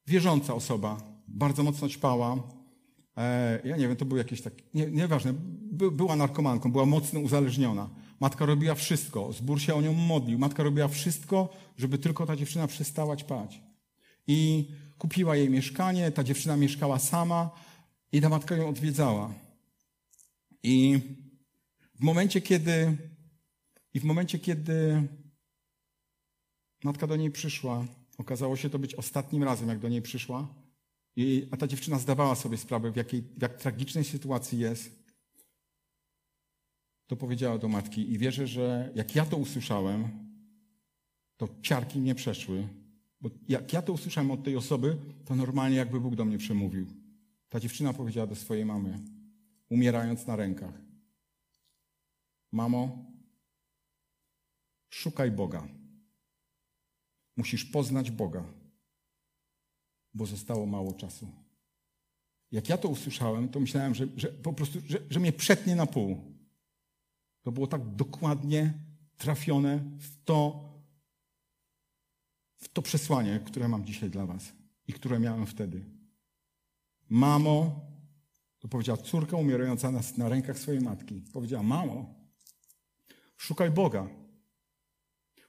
Wierząca 0.07 0.53
osoba, 0.53 1.01
bardzo 1.27 1.63
mocno 1.63 1.89
ćpała. 1.89 2.37
E, 3.17 3.59
ja 3.65 3.77
nie 3.77 3.87
wiem, 3.87 3.97
to 3.97 4.05
był 4.05 4.17
jakiś 4.17 4.41
taki, 4.41 4.63
nie, 4.73 4.91
nieważne, 4.91 5.33
by, 5.71 5.91
była 5.91 6.15
narkomanką, 6.15 6.71
była 6.71 6.85
mocno 6.85 7.19
uzależniona. 7.19 7.89
Matka 8.19 8.45
robiła 8.45 8.75
wszystko, 8.75 9.33
zbór 9.33 9.61
się 9.61 9.75
o 9.75 9.81
nią 9.81 9.93
modlił. 9.93 10.39
Matka 10.39 10.63
robiła 10.63 10.87
wszystko, 10.87 11.49
żeby 11.77 11.97
tylko 11.97 12.25
ta 12.25 12.35
dziewczyna 12.35 12.67
przestała 12.67 13.15
ćpać. 13.15 13.61
I 14.27 14.67
kupiła 14.97 15.35
jej 15.35 15.49
mieszkanie, 15.49 16.11
ta 16.11 16.23
dziewczyna 16.23 16.57
mieszkała 16.57 16.99
sama, 16.99 17.49
i 18.11 18.21
ta 18.21 18.29
matka 18.29 18.55
ją 18.55 18.69
odwiedzała. 18.69 19.33
I 20.63 20.99
w 21.95 22.03
momencie, 22.03 22.41
kiedy, 22.41 22.97
i 23.93 23.99
w 23.99 24.03
momencie, 24.03 24.39
kiedy 24.39 25.07
matka 26.83 27.07
do 27.07 27.15
niej 27.15 27.31
przyszła, 27.31 27.85
okazało 28.17 28.55
się 28.55 28.69
to 28.69 28.79
być 28.79 28.95
ostatnim 28.95 29.43
razem, 29.43 29.69
jak 29.69 29.79
do 29.79 29.89
niej 29.89 30.01
przyszła, 30.01 30.47
i, 31.15 31.47
a 31.51 31.57
ta 31.57 31.67
dziewczyna 31.67 31.99
zdawała 31.99 32.35
sobie 32.35 32.57
sprawę, 32.57 32.91
w, 32.91 32.95
jakiej, 32.95 33.21
w 33.21 33.41
jak 33.41 33.57
tragicznej 33.57 34.03
sytuacji 34.03 34.59
jest, 34.59 35.03
to 37.07 37.15
powiedziała 37.15 37.57
do 37.57 37.67
matki. 37.67 38.11
I 38.11 38.17
wierzę, 38.17 38.47
że 38.47 38.91
jak 38.95 39.15
ja 39.15 39.25
to 39.25 39.37
usłyszałem, 39.37 40.09
to 41.37 41.47
ciarki 41.61 41.99
mnie 41.99 42.15
przeszły. 42.15 42.67
Bo 43.21 43.29
jak 43.47 43.73
ja 43.73 43.81
to 43.81 43.93
usłyszałem 43.93 44.31
od 44.31 44.43
tej 44.43 44.55
osoby, 44.55 44.97
to 45.25 45.35
normalnie 45.35 45.77
jakby 45.77 45.99
Bóg 45.99 46.15
do 46.15 46.25
mnie 46.25 46.37
przemówił. 46.37 46.87
Ta 47.49 47.59
dziewczyna 47.59 47.93
powiedziała 47.93 48.27
do 48.27 48.35
swojej 48.35 48.65
mamy, 48.65 48.99
umierając 49.69 50.27
na 50.27 50.35
rękach: 50.35 50.73
Mamo, 52.51 53.05
szukaj 54.89 55.31
Boga. 55.31 55.67
Musisz 57.35 57.65
poznać 57.65 58.11
Boga, 58.11 58.43
bo 60.13 60.25
zostało 60.25 60.65
mało 60.65 60.93
czasu. 60.93 61.27
Jak 62.51 62.69
ja 62.69 62.77
to 62.77 62.87
usłyszałem, 62.87 63.49
to 63.49 63.59
myślałem, 63.59 63.95
że, 63.95 64.07
że 64.15 64.27
po 64.27 64.53
prostu, 64.53 64.79
że, 64.87 64.99
że 65.09 65.19
mnie 65.19 65.33
przetnie 65.33 65.75
na 65.75 65.85
pół. 65.85 66.33
To 67.41 67.51
było 67.51 67.67
tak 67.67 67.95
dokładnie 67.95 68.73
trafione 69.17 69.79
w 69.99 70.23
to, 70.23 70.69
w 72.57 72.67
to 72.67 72.81
przesłanie, 72.81 73.39
które 73.45 73.67
mam 73.67 73.85
dzisiaj 73.85 74.09
dla 74.09 74.25
Was 74.25 74.53
i 74.87 74.93
które 74.93 75.19
miałem 75.19 75.45
wtedy. 75.45 75.85
Mamo, 77.09 77.81
to 78.59 78.67
powiedziała 78.67 78.97
córka 78.97 79.37
umierająca 79.37 79.91
na, 79.91 80.01
na 80.17 80.29
rękach 80.29 80.59
swojej 80.59 80.81
matki. 80.81 81.21
Powiedziała, 81.33 81.63
mamo, 81.63 82.15
szukaj 83.37 83.71
Boga. 83.71 84.22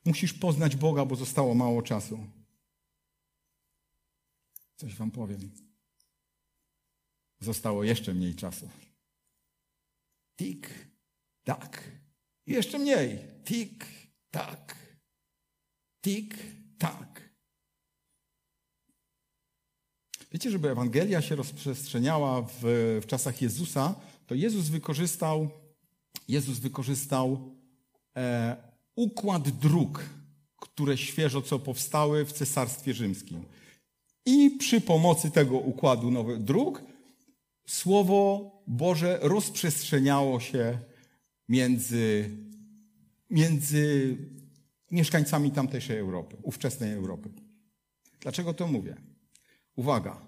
Musisz 0.04 0.32
poznać 0.32 0.76
Boga, 0.76 1.04
bo 1.04 1.16
zostało 1.16 1.54
mało 1.54 1.82
czasu. 1.82 2.26
Coś 4.76 4.94
wam 4.94 5.10
powiem. 5.10 5.50
Zostało 7.40 7.84
jeszcze 7.84 8.14
mniej 8.14 8.34
czasu. 8.34 8.70
Tik, 10.36 10.88
tak. 11.44 11.90
Jeszcze 12.46 12.78
mniej. 12.78 13.18
Tik, 13.44 13.86
tak. 14.30 14.76
Tik, 16.00 16.36
tak. 16.78 17.34
Wiecie, 20.32 20.50
żeby 20.50 20.70
Ewangelia 20.70 21.22
się 21.22 21.36
rozprzestrzeniała 21.36 22.42
w, 22.42 22.60
w 23.02 23.06
czasach 23.06 23.42
Jezusa, 23.42 23.94
to 24.26 24.34
Jezus 24.34 24.68
wykorzystał, 24.68 25.50
Jezus 26.28 26.58
wykorzystał 26.58 27.54
e, 28.16 28.73
układ 28.96 29.48
dróg, 29.48 30.04
które 30.56 30.98
świeżo 30.98 31.42
co 31.42 31.58
powstały 31.58 32.24
w 32.24 32.32
Cesarstwie 32.32 32.94
Rzymskim. 32.94 33.44
I 34.26 34.50
przy 34.50 34.80
pomocy 34.80 35.30
tego 35.30 35.58
układu 35.58 36.10
nowych 36.10 36.42
dróg 36.42 36.82
Słowo 37.66 38.50
Boże 38.66 39.18
rozprzestrzeniało 39.22 40.40
się 40.40 40.78
między, 41.48 42.30
między 43.30 44.16
mieszkańcami 44.90 45.50
tamtejszej 45.50 45.98
Europy, 45.98 46.36
ówczesnej 46.42 46.92
Europy. 46.92 47.28
Dlaczego 48.20 48.54
to 48.54 48.66
mówię? 48.66 48.96
Uwaga, 49.76 50.20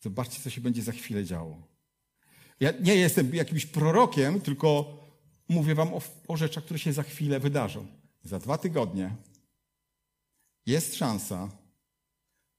zobaczcie, 0.00 0.40
co 0.42 0.50
się 0.50 0.60
będzie 0.60 0.82
za 0.82 0.92
chwilę 0.92 1.24
działo. 1.24 1.62
Ja 2.60 2.72
nie 2.80 2.96
jestem 2.96 3.34
jakimś 3.34 3.66
prorokiem, 3.66 4.40
tylko 4.40 4.98
mówię 5.48 5.74
wam 5.74 5.94
o, 5.94 6.00
o 6.28 6.36
rzeczach, 6.36 6.64
które 6.64 6.78
się 6.78 6.92
za 6.92 7.02
chwilę 7.02 7.40
wydarzą. 7.40 7.86
Za 8.28 8.38
dwa 8.38 8.58
tygodnie 8.58 9.10
jest 10.66 10.96
szansa, 10.96 11.50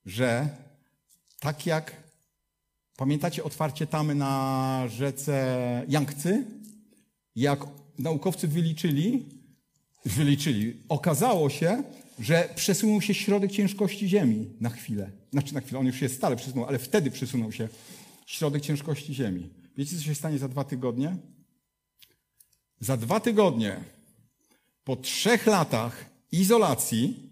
że 0.06 0.50
tak 1.40 1.66
jak 1.66 1.96
pamiętacie 2.98 3.44
otwarcie 3.44 3.88
tamy 3.88 4.16
na 4.16 4.84
rzece 4.88 5.86
Yangtze, 5.90 6.44
jak 7.36 7.60
naukowcy 7.98 8.48
wyliczyli, 8.48 9.26
wyliczyli, 10.06 10.84
okazało 10.90 11.50
się, 11.50 11.84
że 12.20 12.50
przesunął 12.56 13.02
się 13.02 13.14
środek 13.14 13.52
ciężkości 13.52 14.10
Ziemi 14.10 14.50
na 14.60 14.70
chwilę. 14.70 15.12
Znaczy 15.32 15.54
na 15.54 15.62
chwilę, 15.62 15.80
on 15.80 15.86
już 15.86 16.02
jest 16.02 16.16
stale 16.16 16.36
przesunął, 16.36 16.66
ale 16.66 16.80
wtedy 16.80 17.12
przesunął 17.12 17.52
się 17.52 17.70
środek 18.26 18.62
ciężkości 18.62 19.14
Ziemi. 19.14 19.50
Wiecie, 19.78 19.98
co 19.98 20.04
się 20.04 20.16
stanie 20.16 20.38
za 20.38 20.48
dwa 20.48 20.64
tygodnie? 20.64 21.18
Za 22.80 22.98
dwa 22.98 23.20
tygodnie, 23.20 23.99
po 24.90 24.96
trzech 24.96 25.46
latach 25.46 26.06
izolacji, 26.32 27.30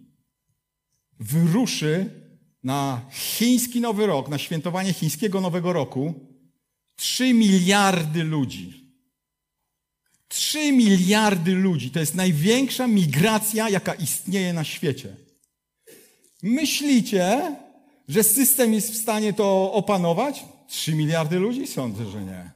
wyruszy 1.20 2.10
na 2.64 3.02
chiński 3.12 3.82
Nowy 3.82 4.06
Rok, 4.06 4.30
na 4.30 4.38
świętowanie 4.38 4.94
chińskiego 4.94 5.42
Nowego 5.42 5.74
Roku, 5.74 6.14
trzy 6.96 7.34
miliardy 7.34 8.24
ludzi. 8.24 8.92
3 10.28 10.72
miliardy 10.72 11.56
ludzi 11.56 11.92
to 11.92 12.00
jest 12.00 12.16
największa 12.16 12.88
migracja, 12.88 13.70
jaka 13.70 13.94
istnieje 13.94 14.54
na 14.54 14.64
świecie. 14.64 15.16
Myślicie, 16.44 17.56
że 18.08 18.24
system 18.24 18.74
jest 18.74 18.94
w 18.94 18.98
stanie 18.98 19.34
to 19.34 19.74
opanować? 19.74 20.46
3 20.68 20.96
miliardy 20.96 21.40
ludzi? 21.40 21.68
Sądzę, 21.68 22.06
że 22.12 22.24
nie. 22.24 22.52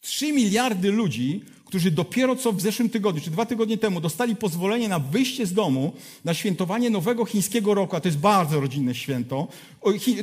3 0.00 0.32
miliardy 0.32 0.92
ludzi, 0.92 1.44
którzy 1.74 1.90
dopiero 1.90 2.36
co 2.36 2.52
w 2.52 2.60
zeszłym 2.60 2.90
tygodniu, 2.90 3.22
czy 3.22 3.30
dwa 3.30 3.46
tygodnie 3.46 3.78
temu, 3.78 4.00
dostali 4.00 4.36
pozwolenie 4.36 4.88
na 4.88 4.98
wyjście 4.98 5.46
z 5.46 5.52
domu 5.52 5.92
na 6.24 6.34
świętowanie 6.34 6.90
nowego 6.90 7.24
chińskiego 7.24 7.74
roku, 7.74 7.96
a 7.96 8.00
to 8.00 8.08
jest 8.08 8.18
bardzo 8.18 8.60
rodzinne 8.60 8.94
święto. 8.94 9.48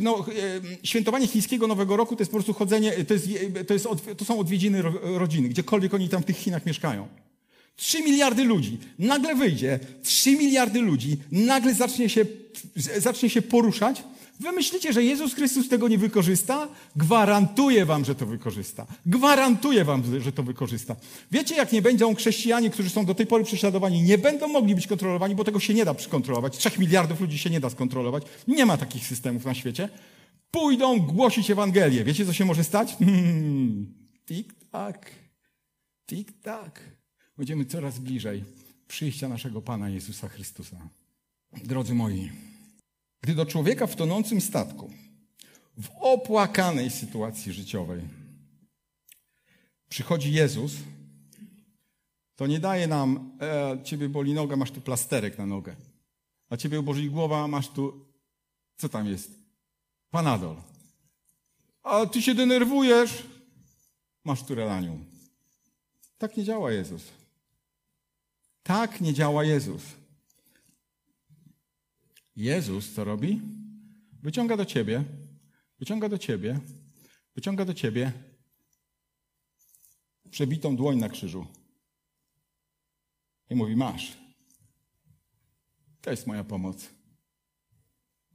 No, 0.02 0.26
świętowanie 0.84 1.28
chińskiego 1.28 1.68
nowego 1.68 1.98
roku 1.98 2.16
to 2.16 2.22
jest 2.22 2.32
po 2.32 2.38
prostu 2.38 2.54
chodzenie, 2.54 2.92
to, 2.92 3.14
jest, 3.14 3.28
to, 3.68 3.74
jest, 3.74 3.88
to 4.18 4.26
są 4.26 4.40
odwiedziny 4.40 4.82
rodziny, 5.04 5.50
gdziekolwiek 5.50 5.94
oni 5.94 6.10
tam 6.10 6.22
w 6.22 6.26
tych 6.26 6.38
Chinach 6.38 6.66
mieszkają. 6.66 7.08
Trzy 7.76 8.04
miliardy 8.04 8.44
ludzi. 8.44 8.78
Nagle 9.00 9.36
wyjdzie, 9.36 9.80
trzy 10.04 10.32
miliardy 10.32 10.82
ludzi, 10.82 11.18
nagle 11.32 11.74
zacznie 11.74 12.10
się, 12.10 12.26
zacznie 13.00 13.30
się 13.30 13.42
poruszać 13.42 14.04
Wy 14.42 14.52
myślicie, 14.52 14.94
że 14.94 15.04
Jezus 15.04 15.34
Chrystus 15.34 15.70
tego 15.70 15.88
nie 15.88 15.98
wykorzysta? 15.98 16.68
Gwarantuję 16.96 17.86
wam, 17.86 18.06
że 18.06 18.16
to 18.16 18.26
wykorzysta. 18.26 18.88
Gwarantuję 19.06 19.86
wam, 19.86 20.04
że 20.22 20.32
to 20.32 20.44
wykorzysta. 20.44 20.96
Wiecie, 21.32 21.56
jak 21.56 21.72
nie 21.72 21.82
będą 21.82 22.16
chrześcijanie, 22.16 22.70
którzy 22.70 22.90
są 22.90 23.06
do 23.06 23.16
tej 23.16 23.28
pory 23.28 23.44
prześladowani, 23.44 24.02
nie 24.02 24.18
będą 24.18 24.48
mogli 24.48 24.76
być 24.76 24.88
kontrolowani, 24.88 25.36
bo 25.36 25.44
tego 25.44 25.60
się 25.60 25.74
nie 25.74 25.86
da 25.86 25.94
przykontrolować. 25.94 26.58
Trzech 26.58 26.80
miliardów 26.80 27.22
ludzi 27.22 27.38
się 27.38 27.50
nie 27.50 27.60
da 27.60 27.70
skontrolować. 27.70 28.24
Nie 28.48 28.66
ma 28.66 28.78
takich 28.78 29.08
systemów 29.08 29.46
na 29.46 29.54
świecie. 29.54 29.90
Pójdą 30.52 31.00
głosić 31.00 31.52
Ewangelię. 31.52 32.04
Wiecie, 32.04 32.26
co 32.26 32.34
się 32.34 32.46
może 32.46 32.64
stać? 32.64 32.98
Tik-tak, 34.28 35.12
tik-tak. 36.06 36.80
Będziemy 37.38 37.66
coraz 37.66 38.00
bliżej 38.00 38.44
przyjścia 38.88 39.30
naszego 39.30 39.62
Pana 39.62 39.90
Jezusa 39.90 40.30
Chrystusa. 40.30 40.78
Drodzy 41.64 41.94
moi, 41.94 42.32
gdy 43.22 43.36
do 43.36 43.46
człowieka 43.46 43.88
w 43.88 43.96
tonącym 43.96 44.42
statku, 44.42 44.92
w 45.78 45.90
opłakanej 46.00 46.90
sytuacji 46.90 47.54
życiowej, 47.54 48.02
przychodzi 49.90 50.34
Jezus, 50.34 50.72
to 52.36 52.48
nie 52.48 52.60
daje 52.60 52.88
nam, 52.88 53.38
e, 53.42 53.78
ciebie 53.84 54.10
boli 54.10 54.34
noga, 54.34 54.56
masz 54.56 54.72
tu 54.72 54.82
plasterek 54.82 55.38
na 55.38 55.46
nogę. 55.46 55.76
A 56.50 56.58
ciebie 56.58 56.82
boli 56.82 57.10
głowa, 57.10 57.48
masz 57.48 57.70
tu, 57.70 58.06
co 58.78 58.90
tam 58.90 59.08
jest? 59.08 59.32
Panadol. 60.12 60.56
A 61.84 62.06
ty 62.06 62.22
się 62.22 62.36
denerwujesz, 62.36 63.24
masz 64.24 64.44
tu 64.44 64.56
relanium. 64.56 65.06
Tak 66.18 66.38
nie 66.38 66.44
działa 66.44 66.72
Jezus. 66.72 67.04
Tak 68.64 69.02
nie 69.02 69.14
działa 69.14 69.44
Jezus. 69.44 69.82
Jezus 72.36 72.94
co 72.94 73.04
robi? 73.04 73.42
Wyciąga 74.24 74.58
do 74.58 74.66
ciebie, 74.66 75.04
wyciąga 75.80 76.10
do 76.10 76.18
ciebie, 76.18 76.60
wyciąga 77.36 77.66
do 77.66 77.74
ciebie 77.74 78.12
przebitą 80.30 80.76
dłoń 80.76 80.98
na 80.98 81.10
krzyżu. 81.10 81.48
I 83.50 83.56
mówi: 83.56 83.76
Masz. 83.76 84.18
To 86.02 86.12
jest 86.12 86.28
moja 86.28 86.44
pomoc. 86.44 86.90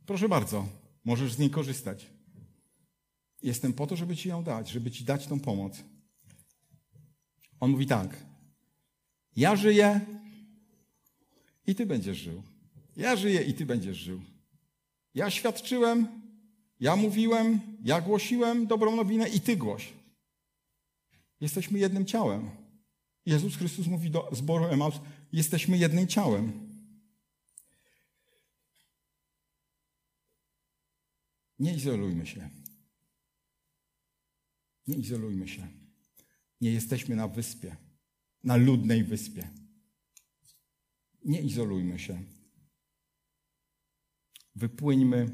Proszę 0.06 0.28
bardzo, 0.28 0.68
możesz 1.04 1.32
z 1.32 1.38
niej 1.38 1.50
korzystać. 1.50 2.06
Jestem 3.42 3.72
po 3.72 3.86
to, 3.86 3.96
żeby 3.96 4.16
ci 4.16 4.28
ją 4.28 4.44
dać, 4.44 4.70
żeby 4.70 4.90
ci 4.90 5.04
dać 5.04 5.26
tą 5.26 5.40
pomoc. 5.40 5.84
On 7.60 7.70
mówi 7.70 7.86
tak: 7.86 8.26
Ja 9.36 9.56
żyję 9.56 10.00
i 11.66 11.74
ty 11.74 11.86
będziesz 11.86 12.16
żył. 12.16 12.42
Ja 12.96 13.16
żyję 13.16 13.42
i 13.42 13.54
ty 13.54 13.66
będziesz 13.66 13.96
żył. 13.96 14.22
Ja 15.14 15.30
świadczyłem, 15.30 16.22
ja 16.80 16.96
mówiłem, 16.96 17.60
ja 17.82 18.00
głosiłem 18.00 18.66
dobrą 18.66 18.96
nowinę 18.96 19.28
i 19.28 19.40
ty 19.40 19.56
głoś. 19.56 19.92
Jesteśmy 21.40 21.78
jednym 21.78 22.06
ciałem. 22.06 22.50
Jezus 23.26 23.56
Chrystus 23.56 23.86
mówi 23.86 24.10
do 24.10 24.28
zboru 24.32 24.64
Emaus, 24.64 24.94
jesteśmy 25.32 25.78
jednym 25.78 26.06
ciałem. 26.06 26.66
Nie 31.58 31.74
izolujmy 31.74 32.26
się. 32.26 32.50
Nie 34.86 34.96
izolujmy 34.96 35.48
się. 35.48 35.68
Nie 36.60 36.72
jesteśmy 36.72 37.16
na 37.16 37.28
wyspie, 37.28 37.76
na 38.44 38.56
ludnej 38.56 39.04
wyspie. 39.04 39.48
Nie 41.24 41.40
izolujmy 41.40 41.98
się. 41.98 42.35
Wypłyńmy 44.56 45.30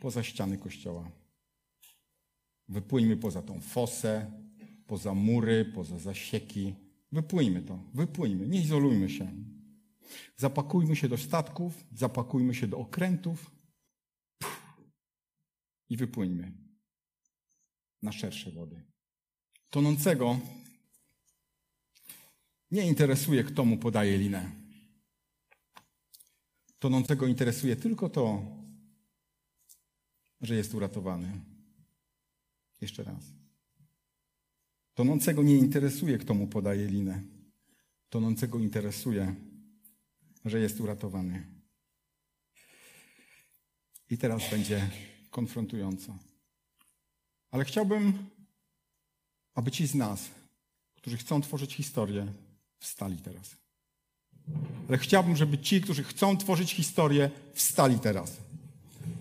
poza 0.00 0.22
ściany 0.22 0.58
kościoła. 0.58 1.10
Wypłyńmy 2.68 3.16
poza 3.16 3.42
tą 3.42 3.60
fosę, 3.60 4.32
poza 4.86 5.14
mury, 5.14 5.64
poza 5.64 5.98
zasieki. 5.98 6.74
Wypłyńmy 7.12 7.62
to, 7.62 7.78
wypłyńmy, 7.94 8.48
nie 8.48 8.60
izolujmy 8.60 9.10
się. 9.10 9.32
Zapakujmy 10.36 10.96
się 10.96 11.08
do 11.08 11.16
statków, 11.16 11.84
zapakujmy 11.92 12.54
się 12.54 12.66
do 12.66 12.78
okrętów 12.78 13.50
i 15.88 15.96
wypłyńmy 15.96 16.52
na 18.02 18.12
szersze 18.12 18.50
wody. 18.50 18.82
Tonącego 19.70 20.40
nie 22.70 22.86
interesuje, 22.86 23.44
kto 23.44 23.64
mu 23.64 23.78
podaje 23.78 24.18
linę. 24.18 24.67
Tonącego 26.78 27.26
interesuje 27.26 27.76
tylko 27.76 28.08
to, 28.08 28.42
że 30.40 30.54
jest 30.54 30.74
uratowany. 30.74 31.40
Jeszcze 32.80 33.04
raz. 33.04 33.24
Tonącego 34.94 35.42
nie 35.42 35.56
interesuje, 35.56 36.18
kto 36.18 36.34
mu 36.34 36.46
podaje 36.46 36.86
linę. 36.86 37.22
Tonącego 38.08 38.58
interesuje, 38.58 39.34
że 40.44 40.60
jest 40.60 40.80
uratowany. 40.80 41.46
I 44.10 44.18
teraz 44.18 44.50
będzie 44.50 44.90
konfrontująco. 45.30 46.18
Ale 47.50 47.64
chciałbym, 47.64 48.30
aby 49.54 49.70
ci 49.70 49.86
z 49.86 49.94
nas, 49.94 50.30
którzy 50.96 51.16
chcą 51.16 51.40
tworzyć 51.40 51.74
historię, 51.74 52.32
wstali 52.78 53.16
teraz. 53.16 53.56
Ale 54.88 54.98
chciałbym, 54.98 55.36
żeby 55.36 55.58
ci, 55.58 55.80
którzy 55.80 56.04
chcą 56.04 56.36
tworzyć 56.36 56.72
historię, 56.72 57.30
wstali 57.54 57.98
teraz. 57.98 58.36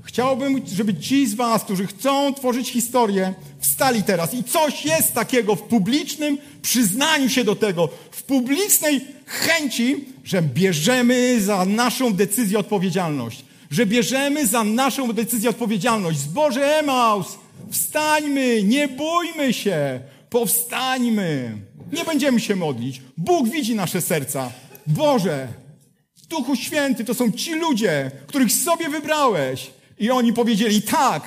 Chciałbym, 0.03 0.61
żeby 0.67 0.95
ci 0.95 1.27
z 1.27 1.35
Was, 1.35 1.63
którzy 1.63 1.87
chcą 1.87 2.33
tworzyć 2.33 2.69
historię, 2.69 3.33
wstali 3.59 4.03
teraz. 4.03 4.33
I 4.33 4.43
coś 4.43 4.85
jest 4.85 5.13
takiego 5.13 5.55
w 5.55 5.61
publicznym 5.61 6.37
przyznaniu 6.61 7.29
się 7.29 7.43
do 7.43 7.55
tego, 7.55 7.89
w 8.11 8.23
publicznej 8.23 9.01
chęci, 9.25 10.05
że 10.23 10.41
bierzemy 10.41 11.41
za 11.41 11.65
naszą 11.65 12.13
decyzję 12.13 12.59
odpowiedzialność. 12.59 13.45
Że 13.71 13.85
bierzemy 13.85 14.47
za 14.47 14.63
naszą 14.63 15.13
decyzję 15.13 15.49
odpowiedzialność. 15.49 16.19
Zboże 16.19 16.79
Emaus, 16.79 17.37
wstańmy, 17.71 18.63
nie 18.63 18.87
bójmy 18.87 19.53
się, 19.53 19.99
powstańmy. 20.29 21.57
Nie 21.91 22.05
będziemy 22.05 22.39
się 22.39 22.55
modlić. 22.55 23.01
Bóg 23.17 23.49
widzi 23.49 23.75
nasze 23.75 24.01
serca. 24.01 24.51
Boże, 24.87 25.47
Duchu 26.29 26.55
Święty, 26.55 27.05
to 27.05 27.13
są 27.13 27.31
ci 27.31 27.55
ludzie, 27.55 28.11
których 28.27 28.51
sobie 28.51 28.89
wybrałeś. 28.89 29.71
I 29.99 30.11
oni 30.11 30.33
powiedzieli 30.33 30.81
tak, 30.81 31.23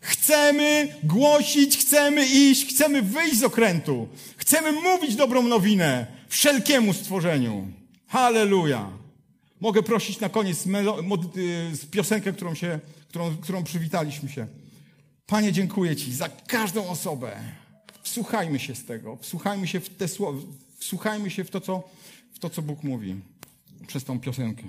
chcemy 0.00 0.94
głosić, 1.04 1.78
chcemy 1.78 2.26
iść, 2.26 2.66
chcemy 2.66 3.02
wyjść 3.02 3.38
z 3.38 3.42
okrętu. 3.42 4.08
Chcemy 4.36 4.72
mówić 4.72 5.16
dobrą 5.16 5.42
nowinę 5.42 6.06
wszelkiemu 6.28 6.92
stworzeniu. 6.92 7.68
Halleluja. 8.06 8.90
Mogę 9.60 9.82
prosić 9.82 10.20
na 10.20 10.28
koniec 10.28 10.66
y, 10.66 11.86
piosenkę, 11.90 12.32
którą, 12.32 12.54
się, 12.54 12.80
którą, 13.08 13.36
którą 13.36 13.64
przywitaliśmy 13.64 14.28
się. 14.28 14.46
Panie, 15.26 15.52
dziękuję 15.52 15.96
Ci 15.96 16.12
za 16.12 16.28
każdą 16.28 16.88
osobę. 16.88 17.36
Wsłuchajmy 18.02 18.58
się 18.58 18.74
z 18.74 18.84
tego. 18.84 19.16
Wsłuchajmy 19.16 19.66
się 19.66 19.80
w 19.80 19.88
te 19.88 20.08
słowa. 20.08 20.38
Wsłuchajmy 20.78 21.30
się 21.30 21.44
w 21.44 21.50
to, 21.50 21.60
co, 21.60 21.82
to, 22.42 22.50
co 22.50 22.62
Bóg 22.62 22.82
mówi 22.82 23.20
przez 23.86 24.04
tą 24.04 24.20
piosenkę. 24.20 24.62